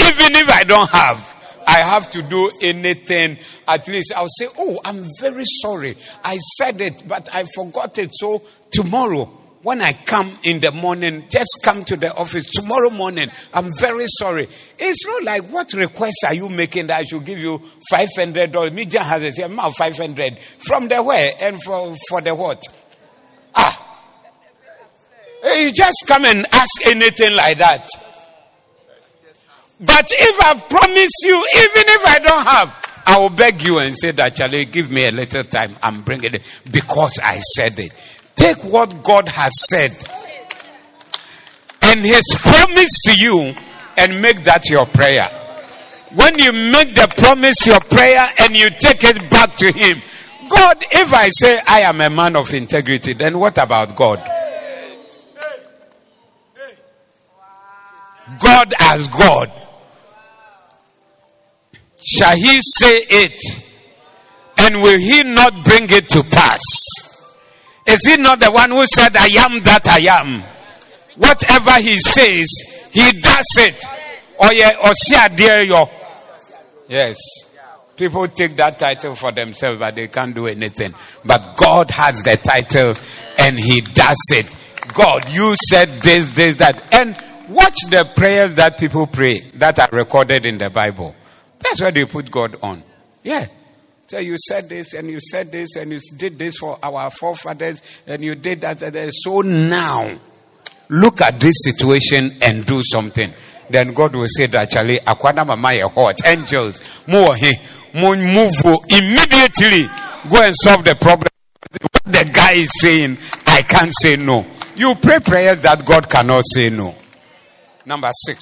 [0.00, 1.34] even if I don't have,
[1.66, 5.96] I have to do anything, at least I'll say, Oh, I'm very sorry.
[6.24, 8.10] I said it, but I forgot it.
[8.14, 13.28] So tomorrow when I come in the morning, just come to the office tomorrow morning.
[13.52, 14.48] I'm very sorry.
[14.78, 18.52] It's not like what request are you making that I should give you five hundred
[18.52, 18.72] dollars?
[18.72, 22.62] Media has a five hundred from the where and for for the what?
[23.54, 24.06] Ah,
[25.56, 27.88] you just come and ask anything like that.
[29.80, 33.96] But if I promise you, even if I don't have, I will beg you and
[33.96, 35.76] say that, Charlie, give me a little time.
[35.82, 37.92] I'm bringing it because I said it.
[38.38, 39.92] Take what God has said
[41.82, 43.54] and His promise to you
[43.96, 45.26] and make that your prayer.
[46.14, 50.00] When you make the promise your prayer and you take it back to Him,
[50.48, 54.18] God, if I say I am a man of integrity, then what about God?
[58.40, 59.50] God as God.
[62.04, 63.64] Shall He say it?
[64.58, 67.07] And will He not bring it to pass?
[67.88, 70.42] Is he not the one who said, I am that I am?
[71.16, 72.46] Whatever he says,
[72.92, 73.82] he does it.
[76.86, 77.16] Yes.
[77.96, 80.94] People take that title for themselves, but they can't do anything.
[81.24, 82.94] But God has the title
[83.38, 84.54] and he does it.
[84.94, 86.82] God, you said this, this, that.
[86.92, 87.16] And
[87.48, 91.16] watch the prayers that people pray that are recorded in the Bible.
[91.58, 92.84] That's why they put God on.
[93.24, 93.46] Yeah.
[94.08, 97.82] So you said this and you said this and you did this for our forefathers
[98.06, 98.80] and you did that.
[99.12, 100.18] So now,
[100.88, 103.30] look at this situation and do something.
[103.68, 106.26] Then God will say that actually, Akwana Mama hot.
[106.26, 107.36] Angels, move
[108.88, 109.86] immediately.
[110.30, 111.28] Go and solve the problem.
[111.70, 114.46] What the guy is saying, I can't say no.
[114.74, 116.94] You pray prayers that God cannot say no.
[117.84, 118.40] Number six.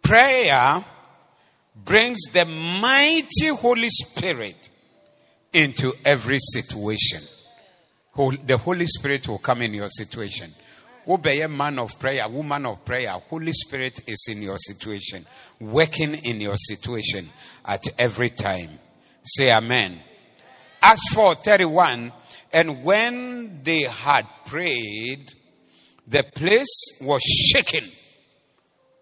[0.00, 0.82] Prayer
[1.86, 4.68] brings the mighty Holy Spirit
[5.52, 7.22] into every situation.
[8.44, 10.54] The Holy Spirit will come in your situation.
[11.08, 13.10] Obey a man of prayer, woman of prayer.
[13.10, 15.24] Holy Spirit is in your situation,
[15.60, 17.30] working in your situation
[17.64, 18.78] at every time.
[19.22, 20.02] Say amen.
[20.82, 22.12] Acts 4 31.
[22.52, 25.32] And when they had prayed,
[26.06, 27.84] the place was shaken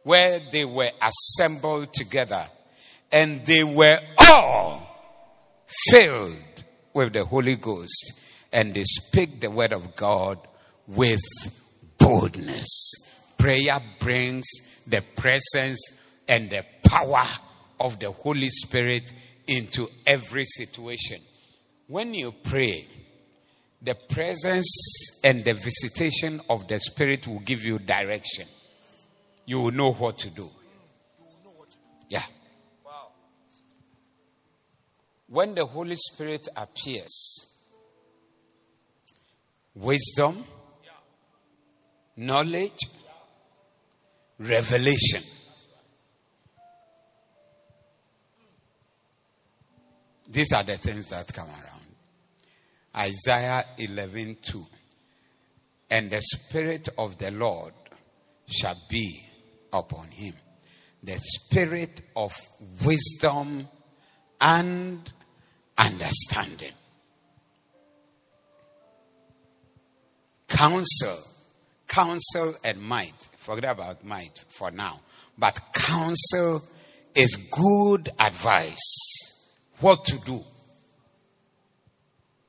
[0.03, 2.47] where they were assembled together,
[3.15, 4.85] and they were all
[5.89, 8.13] filled with the Holy Ghost,
[8.53, 10.39] and they speak the word of God
[10.89, 11.23] with
[11.97, 12.93] boldness.
[13.39, 14.45] Prayer brings
[14.89, 15.81] the presence
[16.27, 17.25] and the power
[17.79, 19.13] of the Holy Spirit
[19.47, 21.19] into every situation.
[21.87, 22.89] When you pray,
[23.81, 24.67] the presence
[25.23, 28.49] and the visitation of the Spirit will give you direction.
[29.47, 30.51] You will know what to do.
[32.09, 32.23] Yeah.
[35.35, 37.45] When the Holy Spirit appears,
[39.75, 40.45] wisdom,
[42.17, 42.79] knowledge,
[44.39, 45.25] revelation.
[50.29, 51.83] These are the things that come around.
[52.97, 54.67] Isaiah 11 2.
[55.91, 57.75] And the Spirit of the Lord
[58.47, 59.29] shall be
[59.73, 60.35] upon him.
[61.03, 62.33] The Spirit of
[62.87, 63.67] wisdom
[64.41, 65.13] and
[65.79, 66.73] understanding.
[70.49, 71.19] Counsel
[71.95, 73.29] counsel and might.
[73.37, 75.01] Forget about might for now.
[75.39, 76.63] But counsel
[77.15, 78.89] is good advice.
[79.81, 80.45] What to do.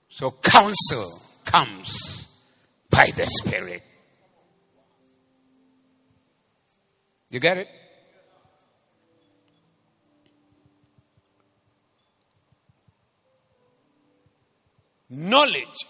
[0.09, 2.25] So counsel comes
[2.89, 3.83] by the Spirit.
[7.29, 7.67] You get it?
[15.09, 15.85] Knowledge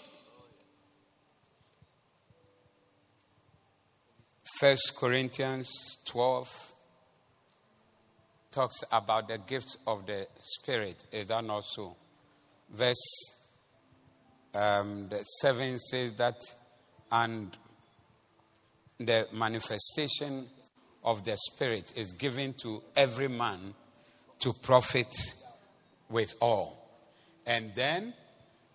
[4.59, 5.69] First Corinthians
[6.05, 6.73] 12
[8.51, 11.03] talks about the gifts of the Spirit.
[11.11, 11.95] Is that not so?
[12.73, 12.95] Verse
[14.53, 16.41] um, the 7 says that,
[17.11, 17.55] and
[18.97, 20.47] the manifestation
[21.03, 23.73] of the Spirit is given to every man
[24.39, 25.13] to profit
[26.09, 26.87] with all.
[27.45, 28.13] And then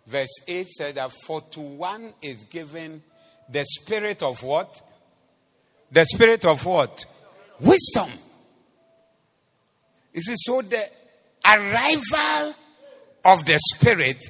[0.06, 3.02] verse 8 says that for to one is given
[3.48, 4.80] the spirit of what?
[5.90, 7.04] The spirit of what?
[7.60, 8.10] Wisdom.
[10.12, 10.88] You see, so the
[11.44, 12.54] arrival
[13.24, 14.24] of the spirit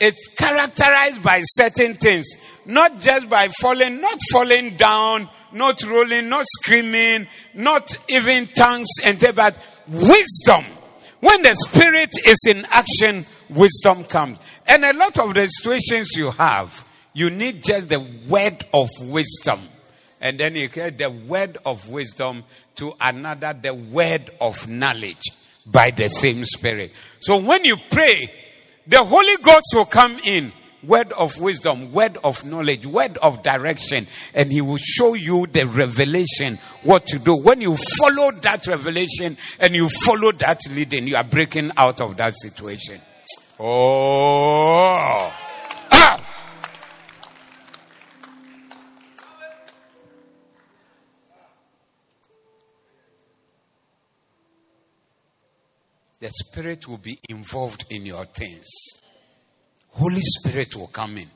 [0.00, 2.26] it's characterized by certain things,
[2.64, 9.20] not just by falling, not falling down, not rolling, not screaming, not even tongues and
[9.36, 9.54] but
[9.86, 10.64] wisdom.
[11.20, 14.38] When the spirit is in action, wisdom comes.
[14.66, 19.60] And a lot of the situations you have, you need just the word of wisdom.
[20.20, 22.44] And then you get the word of wisdom
[22.76, 25.22] to another, the word of knowledge
[25.66, 26.92] by the same spirit.
[27.20, 28.32] So when you pray,
[28.86, 30.52] the Holy Ghost will come in.
[30.82, 35.66] Word of wisdom, word of knowledge, word of direction, and he will show you the
[35.66, 37.36] revelation what to do.
[37.36, 42.16] When you follow that revelation and you follow that leading, you are breaking out of
[42.16, 42.98] that situation.
[43.62, 45.30] Oh,
[45.92, 46.26] ah!
[56.20, 58.66] the Spirit will be involved in your things.
[59.90, 61.28] Holy Spirit will come in.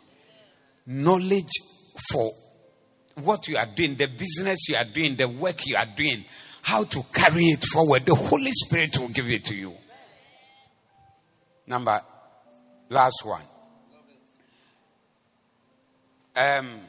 [0.87, 1.51] Knowledge
[2.11, 2.33] for
[3.17, 6.25] what you are doing, the business you are doing, the work you are doing,
[6.63, 8.07] how to carry it forward.
[8.07, 9.75] The Holy Spirit will give it to you.
[11.67, 12.01] Number,
[12.95, 13.43] last one.
[16.37, 16.81] Um,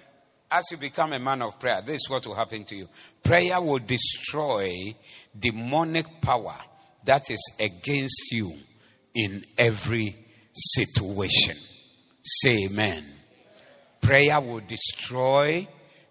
[0.50, 2.88] as you become a man of prayer, this is what will happen to you.
[3.24, 4.96] Prayer will destroy
[5.38, 6.56] demonic power
[7.04, 8.54] that is against you
[9.14, 10.16] in every
[10.54, 11.58] situation.
[12.24, 13.04] Say amen.
[14.02, 15.68] Prayer will destroy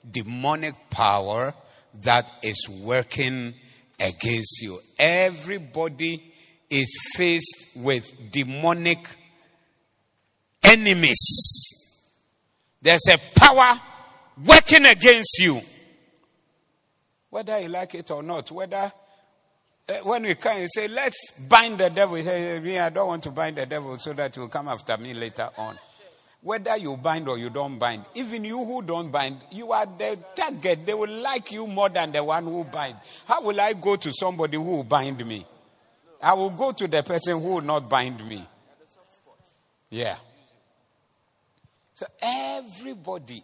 [0.09, 1.55] demonic power
[2.03, 3.55] that is working
[4.01, 4.81] against you.
[4.99, 6.33] Everybody
[6.69, 9.09] is faced with demonic
[10.65, 11.71] enemies.
[12.81, 13.81] There's a power
[14.45, 15.61] working against you.
[17.31, 18.93] Whether you like it or not, whether
[19.89, 23.09] uh, when we come and say, let's bind the devil, he say, me, I don't
[23.09, 25.79] want to bind the devil so that you come after me later on.
[26.41, 30.19] Whether you bind or you don't bind, even you who don't bind, you are the
[30.35, 30.85] target.
[30.85, 32.97] They will like you more than the one who bind.
[33.27, 35.47] How will I go to somebody who will bind me?
[36.23, 38.47] I will go to the person who will not bind me.
[39.91, 40.17] Yeah.
[41.95, 43.43] So everybody,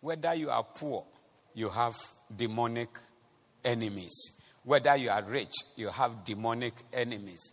[0.00, 1.04] whether you are poor,
[1.54, 1.96] you have
[2.34, 2.88] demonic
[3.64, 4.32] enemies.
[4.64, 7.52] Whether you are rich, you have demonic enemies.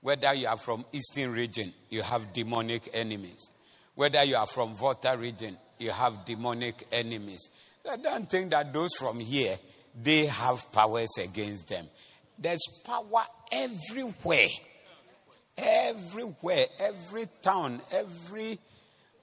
[0.00, 3.50] Whether you are from Eastern region, you have demonic enemies.
[3.94, 7.50] Whether you are from Volta region, you have demonic enemies.
[7.88, 9.58] I don't think that those from here,
[10.02, 11.86] they have powers against them.
[12.38, 14.48] There's power everywhere.
[15.58, 18.58] Everywhere, every town, every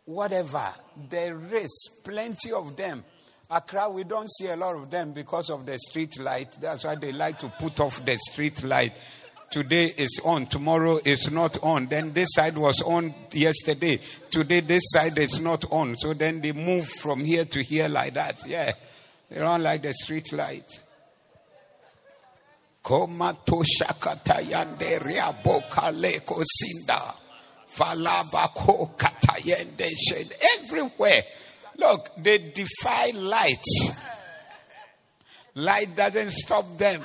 [0.06, 0.68] whatever.
[1.10, 3.04] There is plenty of them.
[3.50, 6.58] Accra, we don't see a lot of them because of the street light.
[6.60, 8.94] That's why they like to put off the street light.
[9.52, 11.86] Today is on, tomorrow is not on.
[11.86, 14.00] Then this side was on yesterday.
[14.32, 15.96] Today this side is not on.
[15.98, 18.48] So then they move from here to here like that.
[18.48, 18.74] Yeah.
[19.30, 20.82] They don't like the street light.
[22.84, 27.23] Komato shakatayande riabokaleko sinda.
[27.76, 28.92] Falabako
[30.60, 31.24] Everywhere.
[31.78, 33.64] Look, they defy light.
[35.56, 37.04] Light doesn't stop them.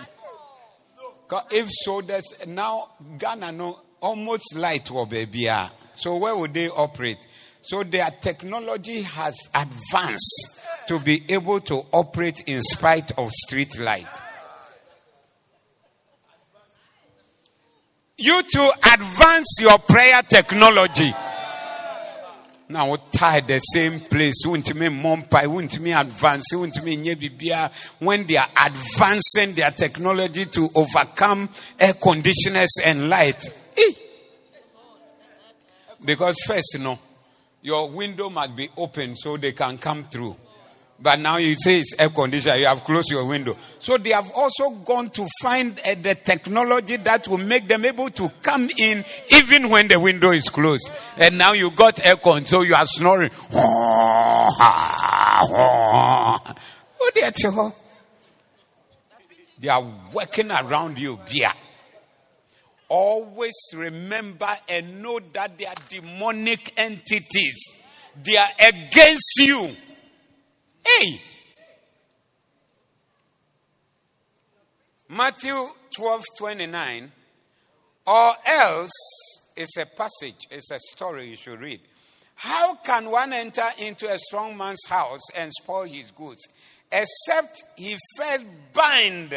[1.51, 5.71] If so, there's now Ghana no almost light will be ah.
[5.97, 7.19] So where would they operate?
[7.63, 14.07] So their technology has advanced to be able to operate in spite of street light.
[18.21, 21.13] You to advance your prayer technology.
[22.69, 24.43] Now, tie the same place.
[24.45, 27.71] Wouldn't me mompai, wouldn't me advance, wouldn't me nyebibia.
[28.01, 33.51] When they are advancing their technology to overcome air conditioners and light.
[36.05, 36.99] Because first, you know,
[37.63, 40.37] your window must be open so they can come through.
[41.01, 43.57] But now you say it's air conditioner, you have closed your window.
[43.79, 48.11] So they have also gone to find uh, the technology that will make them able
[48.11, 50.91] to come in even when the window is closed.
[51.17, 53.31] And now you got air con, so you are snoring.
[59.61, 61.51] They are working around you, beer.
[62.89, 67.75] Always remember and know that they are demonic entities.
[68.23, 69.77] They are against you.
[70.89, 71.21] Hey!
[75.09, 77.13] Matthew 12 29.
[78.07, 78.91] Or else,
[79.57, 81.81] it's a passage, it's a story you should read.
[82.37, 86.47] How can one enter into a strong man's house and spoil his goods,
[86.91, 89.31] except he first bind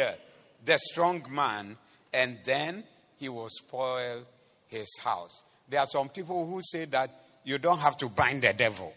[0.64, 1.76] the strong man
[2.12, 2.84] and then
[3.18, 4.22] he will spoil
[4.68, 5.42] his house?
[5.68, 7.10] There are some people who say that
[7.44, 8.94] you don't have to bind the devil.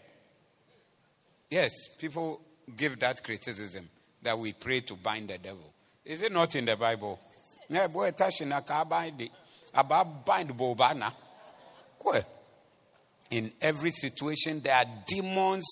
[1.50, 2.40] Yes, people
[2.76, 3.88] give that criticism
[4.22, 5.72] that we pray to bind the devil.
[6.04, 7.20] Is it not in the Bible?
[7.68, 8.12] Yeah, boy,
[9.74, 11.12] about bind bobana.
[13.30, 15.66] In every situation, there are demons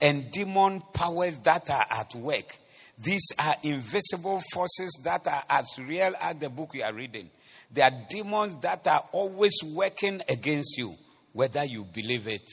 [0.00, 2.58] and demon powers that are at work.
[2.98, 7.30] These are invisible forces that are as real as the book you are reading.
[7.70, 10.94] There are demons that are always working against you,
[11.32, 12.48] whether you believe it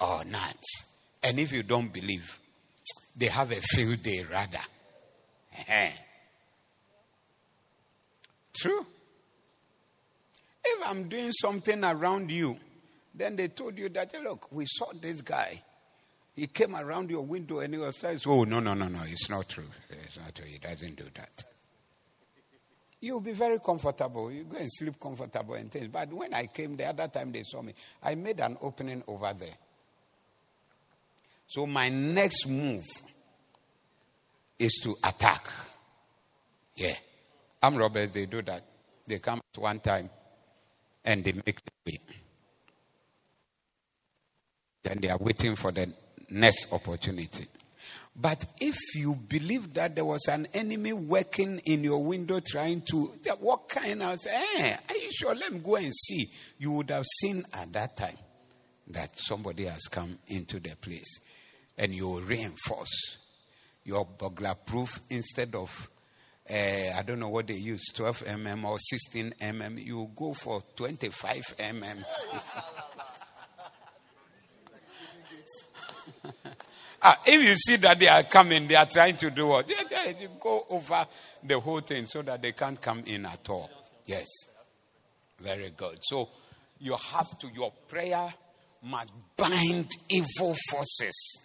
[0.00, 0.56] or not.
[1.22, 2.39] And if you don't believe,
[3.20, 4.60] they have a field day rather.
[8.54, 8.86] True.
[10.64, 12.56] If I'm doing something around you,
[13.14, 15.62] then they told you that, hey, look, we saw this guy.
[16.34, 19.28] He came around your window and he was saying, oh, no, no, no, no, it's
[19.28, 19.68] not true.
[19.90, 20.46] It's not true.
[20.46, 21.44] He doesn't do that.
[23.02, 24.32] You'll be very comfortable.
[24.32, 25.88] You go and sleep comfortable and things.
[25.88, 29.34] But when I came the other time they saw me, I made an opening over
[29.38, 29.56] there.
[31.50, 32.86] So my next move
[34.56, 35.50] is to attack.
[36.76, 36.94] Yeah.
[37.60, 38.64] Armed robbers, they do that.
[39.04, 40.10] They come at one time
[41.04, 41.98] and they make the way.
[44.84, 45.92] Then they are waiting for the
[46.30, 47.48] next opportunity.
[48.14, 53.06] But if you believe that there was an enemy working in your window trying to,
[53.40, 55.34] what kind of, eh, are you sure?
[55.34, 56.30] Let me go and see.
[56.58, 58.18] You would have seen at that time
[58.86, 61.18] that somebody has come into the place
[61.76, 63.18] and you reinforce
[63.84, 65.88] your burglar proof instead of
[66.48, 70.62] uh, I don't know what they use, 12 mm or 16 mm, you go for
[70.74, 72.04] 25 mm.
[77.02, 79.68] ah, if you see that they are coming, they are trying to do what?
[79.68, 79.74] They,
[80.40, 81.06] go over
[81.42, 83.70] the whole thing so that they can't come in at all.
[84.06, 84.26] Yes.
[85.38, 85.98] Very good.
[86.02, 86.28] So
[86.80, 88.32] you have to, your prayer
[88.82, 91.38] must bind evil forces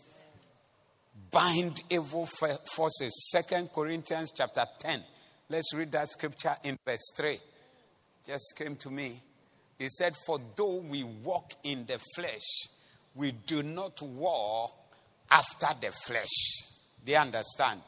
[1.35, 3.29] bind evil forces.
[3.29, 5.03] Second Corinthians chapter 10.
[5.49, 7.37] Let's read that scripture in verse 3.
[8.25, 9.21] Just came to me.
[9.77, 12.69] He said, For though we walk in the flesh,
[13.15, 14.69] we do not war
[15.29, 16.63] after the flesh.
[17.03, 17.81] They understand.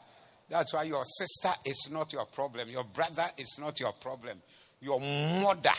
[0.50, 2.68] That's why your sister is not your problem.
[2.68, 4.42] Your brother is not your problem.
[4.82, 5.76] Your mother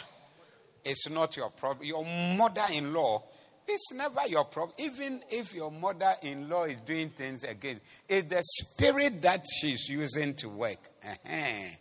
[0.84, 1.86] is not your problem.
[1.86, 3.24] Your mother in law
[3.70, 4.76] it's never your problem.
[4.80, 9.88] Even if your mother in law is doing things against, it's the spirit that she's
[9.88, 10.80] using to work.
[11.04, 11.76] Uh-huh.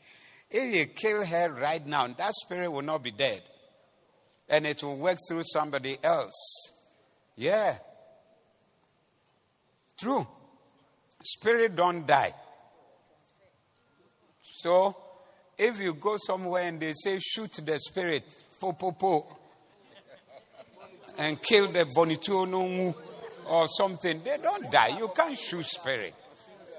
[0.50, 3.42] If you kill her right now, that spirit will not be dead.
[4.48, 6.70] And it will work through somebody else.
[7.36, 7.76] Yeah.
[9.98, 10.26] True.
[11.22, 12.32] Spirit don't die.
[14.58, 14.96] So,
[15.56, 18.24] if you go somewhere and they say, shoot the spirit,
[18.60, 19.36] po, po, po,
[21.18, 22.94] and kill the bonituonungu
[23.46, 24.98] or something, they don't die.
[24.98, 26.14] You can't shoot spirit.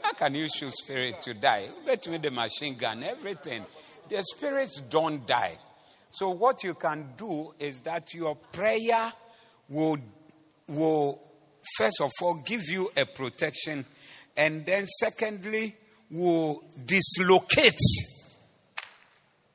[0.01, 1.67] How can you shoot spirit to die?
[1.85, 3.65] Bet with the machine gun, everything.
[4.09, 5.57] The spirits don't die.
[6.11, 9.11] So what you can do is that your prayer
[9.67, 9.97] will,
[10.67, 11.21] will
[11.77, 13.85] first of all give you a protection,
[14.35, 15.75] and then secondly
[16.09, 17.77] will dislocate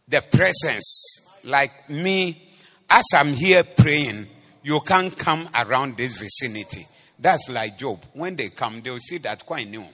[0.07, 1.21] the presence.
[1.43, 2.55] Like me,
[2.89, 4.29] as I'm here praying,
[4.65, 6.89] you can't come around this vicinity.
[7.19, 8.03] That's like Job.
[8.15, 9.85] When they come, they'll see that quite new.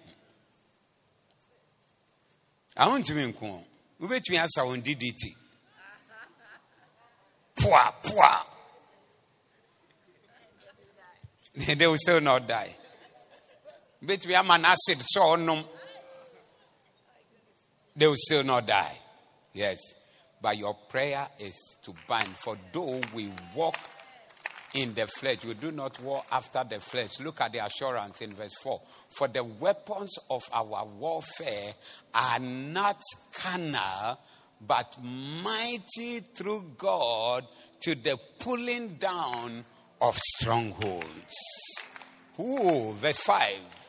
[2.77, 3.35] I want to mean,
[3.99, 5.35] we bet me as on DDT.
[7.57, 8.47] Pwa, pwa.
[11.77, 12.75] they will still not die.
[14.01, 15.65] Bet me am an acid, so no.
[17.97, 18.97] They will still not die.
[19.53, 19.79] Yes.
[20.41, 22.29] But your prayer is to bind.
[22.29, 23.77] For though we walk
[24.75, 25.45] in the flesh.
[25.45, 27.21] We do not war after the flesh.
[27.21, 28.81] Look at the assurance in verse 4.
[29.09, 31.75] For the weapons of our warfare
[32.15, 33.01] are not
[33.33, 34.19] carnal,
[34.61, 37.47] but mighty through God
[37.83, 39.65] to the pulling down
[40.01, 41.35] of strongholds.
[42.39, 43.80] Ooh, verse 5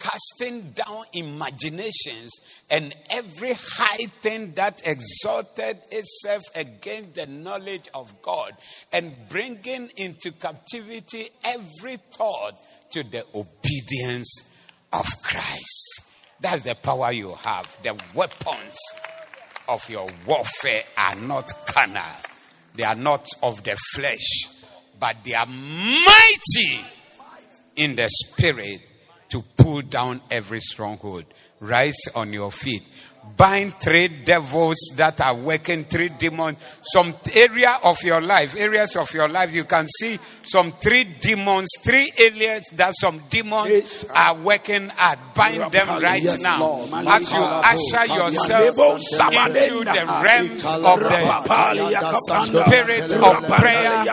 [0.00, 2.32] casting down imaginations
[2.70, 8.52] and every high thing that exalted itself against the knowledge of God,
[8.92, 12.54] and bringing into captivity every thought
[12.92, 14.42] to the obedience
[14.92, 16.02] of Christ.
[16.40, 17.76] That's the power you have.
[17.82, 18.78] The weapons
[19.68, 22.02] of your warfare are not carnal,
[22.74, 24.48] they are not of the flesh,
[24.98, 26.80] but they are mighty
[27.76, 28.89] in the spirit
[29.30, 31.24] to pull down every stronghold.
[31.60, 32.82] Rise on your feet
[33.36, 36.58] bind three devils that are working, three demons.
[36.92, 41.68] Some area of your life, areas of your life, you can see some three demons,
[41.80, 45.18] three areas that some demons are working at.
[45.34, 46.84] Bind them right now.
[47.08, 54.04] As you usher yourself into the realms of the spirit of prayer,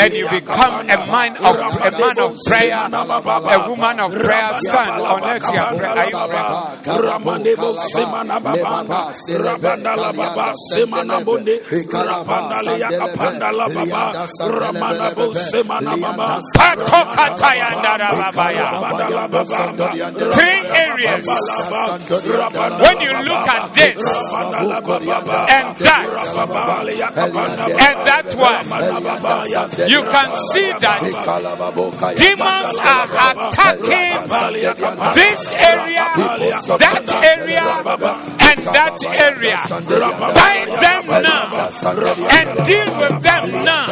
[0.00, 4.56] and you become a man of a man of prayer, a woman of prayer.
[4.56, 6.12] Stand unless you are praying
[8.42, 9.12] baba
[9.44, 11.54] rabanda la baba semana bonde
[11.92, 14.02] rabanda le yakapanda la baba
[14.58, 18.68] ramana bo semana baba patoka tayanda baba ya
[20.34, 21.26] three areas
[22.84, 24.00] when you look at this
[24.36, 26.06] and that
[27.86, 28.66] and that one
[29.88, 31.00] you can see that
[32.16, 34.16] demons are attacking
[35.14, 36.06] this area
[36.78, 38.96] that area that
[39.28, 39.60] area.
[39.70, 41.70] Bind them now
[42.38, 43.86] and deal with them now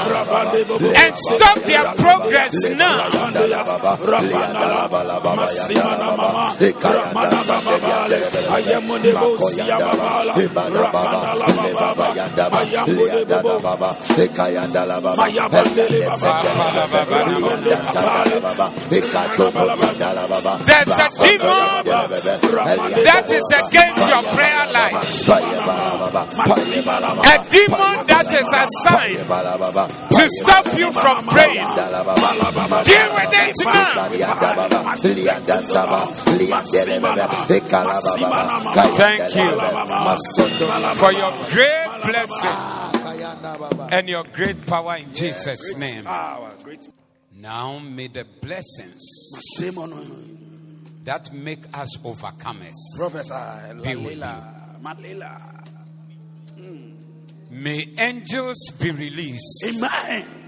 [0.96, 3.10] and stop their progress now.
[19.60, 21.84] There's a demon
[23.04, 25.28] that is against your prayer life.
[27.24, 29.24] A demon that is assigned
[30.16, 31.66] to stop you from praying.
[32.84, 34.10] Deal with it now.
[38.96, 39.50] Thank you
[40.96, 42.56] for your great blessing
[43.92, 46.04] and your great power in Jesus' name.
[47.36, 49.02] Now may the blessings
[51.10, 52.72] that make us overcomers
[53.82, 54.34] be with you.
[57.50, 59.64] May angels be released.
[59.66, 60.39] Amen.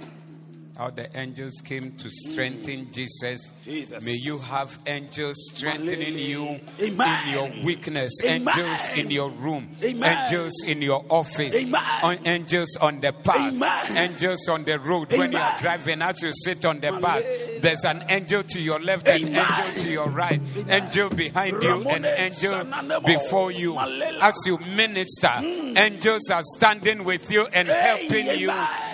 [0.83, 3.49] How the angels came to strengthen Jesus.
[3.65, 4.05] Jesus.
[4.05, 7.29] May you have angels strengthening you Amen.
[7.29, 8.49] in your weakness, Amen.
[8.49, 10.27] angels in your room, Amen.
[10.27, 11.55] angels in your office,
[12.03, 15.13] on- angels on the path, angels on the road.
[15.13, 17.23] When you are driving, as you sit on the path,
[17.61, 21.89] there's an angel to your left, and an angel to your right, angel behind you,
[21.91, 22.67] and an angel
[23.07, 23.79] before you.
[23.79, 25.31] As you minister,
[25.77, 28.53] angels are standing with you and helping you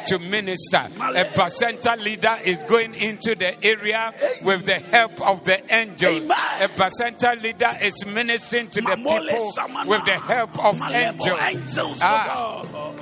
[0.08, 0.76] to minister.
[0.76, 1.34] A Malela.
[1.80, 4.12] Placenta leader is going into the area
[4.44, 6.22] with the help of the angels.
[6.22, 6.36] Amen.
[6.60, 9.52] A bacenta leader is ministering to the people
[9.86, 11.98] with the help of angels.
[12.02, 12.97] Ah, oh.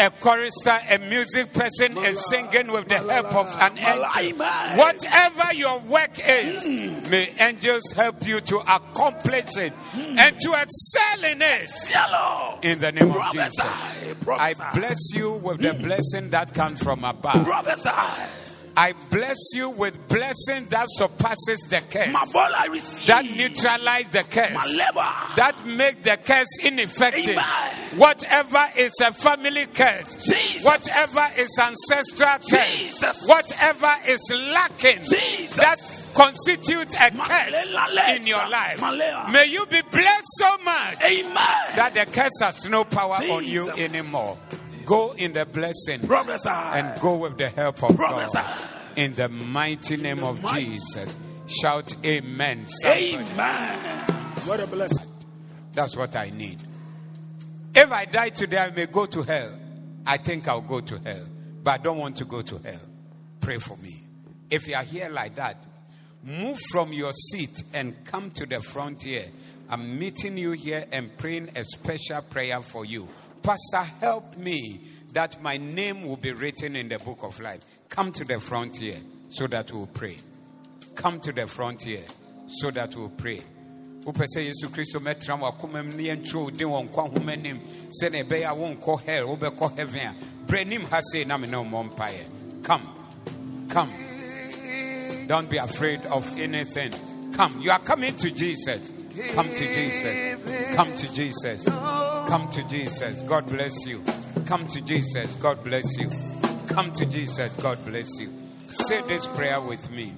[0.00, 4.38] A chorister, a music person is singing with the help of an angel.
[4.76, 6.64] Whatever your work is,
[7.10, 11.70] may angels help you to accomplish it and to excel in it.
[12.62, 13.40] In the name of Prophesy,
[14.08, 14.28] Jesus.
[14.28, 17.44] I bless you with the blessing that comes from above.
[17.44, 17.90] Prophesy.
[18.76, 23.06] I bless you with blessing that surpasses the curse, My ball I receive.
[23.08, 25.08] that neutralize the My curse, labor.
[25.36, 27.36] that make the curse ineffective.
[27.36, 27.79] Amen.
[27.96, 30.64] Whatever is a family curse, Jesus.
[30.64, 33.26] whatever is ancestral curse, Jesus.
[33.26, 35.56] whatever is lacking, Jesus.
[35.56, 35.78] that
[36.14, 37.68] constitutes a curse
[38.16, 38.80] in your life.
[39.32, 41.34] May you be blessed so much Amen.
[41.76, 44.36] that the curse has no power on you anymore.
[44.84, 46.48] Go in the blessing Prophesy.
[46.48, 48.38] and go with the help of Prophesy.
[48.38, 48.68] God.
[48.96, 51.16] In the mighty name of Jesus.
[51.46, 52.66] Shout amen.
[52.66, 53.16] somebody.
[53.16, 53.78] Amen.
[54.46, 55.06] What a blessing.
[55.72, 56.58] That's what I need.
[57.74, 59.58] If I die today, I may go to hell.
[60.06, 61.26] I think I'll go to hell.
[61.62, 62.80] But I don't want to go to hell.
[63.40, 64.02] Pray for me.
[64.50, 65.64] If you are here like that,
[66.24, 69.26] move from your seat and come to the front here.
[69.68, 73.08] I'm meeting you here and praying a special prayer for you.
[73.42, 74.80] Pastor, help me
[75.12, 77.60] that my name will be written in the book of life.
[77.88, 78.98] Come to the front here
[79.28, 80.18] so that we'll pray.
[80.96, 82.04] Come to the front here
[82.48, 83.42] so that we'll pray.
[84.04, 87.32] Wopɛ sɛ yesu kristo mɛtena wɔ akoma mu ne yɛntwerɛ wo din wɔ nkwa nhoma
[87.32, 87.60] anim
[87.90, 90.14] sɛne ɛbɛyɛ a wonkɔ hell wobɛkɔ heaven a
[90.46, 92.62] berɛ nim ha sei na me ne mpaeɛ.
[92.62, 92.82] Come.
[93.68, 93.90] Come.
[95.26, 96.92] Don't be afraid of anything.
[97.32, 97.60] Come.
[97.60, 98.92] You are coming to jesus.
[99.34, 100.74] Come to jesus.
[100.74, 101.64] Come to jesus.
[101.64, 103.22] Come to jesus.
[103.22, 104.02] God bless you.
[104.46, 105.34] Come to jesus.
[105.36, 106.10] God bless you.
[106.68, 107.56] Come to jesus.
[107.56, 108.32] God bless you.
[108.68, 110.14] Say this prayer with me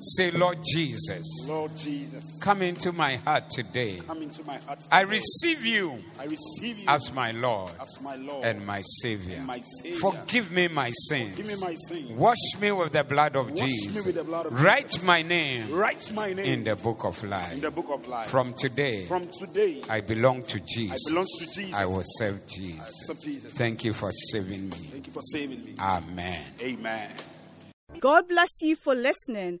[0.00, 3.98] say lord jesus Lord Jesus, Come into my heart today.
[4.06, 4.86] come into my heart.
[4.90, 9.36] I receive you I receive you as my Lord as my Lord and my Savior.
[9.36, 9.98] and my Savior.
[9.98, 11.36] Forgive me my sins.
[11.36, 12.16] Give me my sin.
[12.16, 14.06] Wash me with the blood of Wash me Jesus.
[14.06, 17.52] with the blood of Write my name Write my name in the book of life.
[17.52, 17.60] in life.
[17.60, 18.28] the book of life.
[18.28, 20.92] From today, From today, I belong to Jesus.
[20.92, 21.10] I Jesus.
[21.10, 21.74] belong to Jesus.
[21.74, 23.00] I will serve Jesus.
[23.02, 23.52] Accept Jesus.
[23.54, 24.76] Thank you for saving me.
[24.92, 25.74] Thank you for saving me.
[25.78, 26.42] Amen.
[26.60, 27.10] Amen.
[27.98, 29.60] God bless you for listening.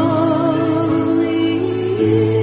[2.01, 2.40] you.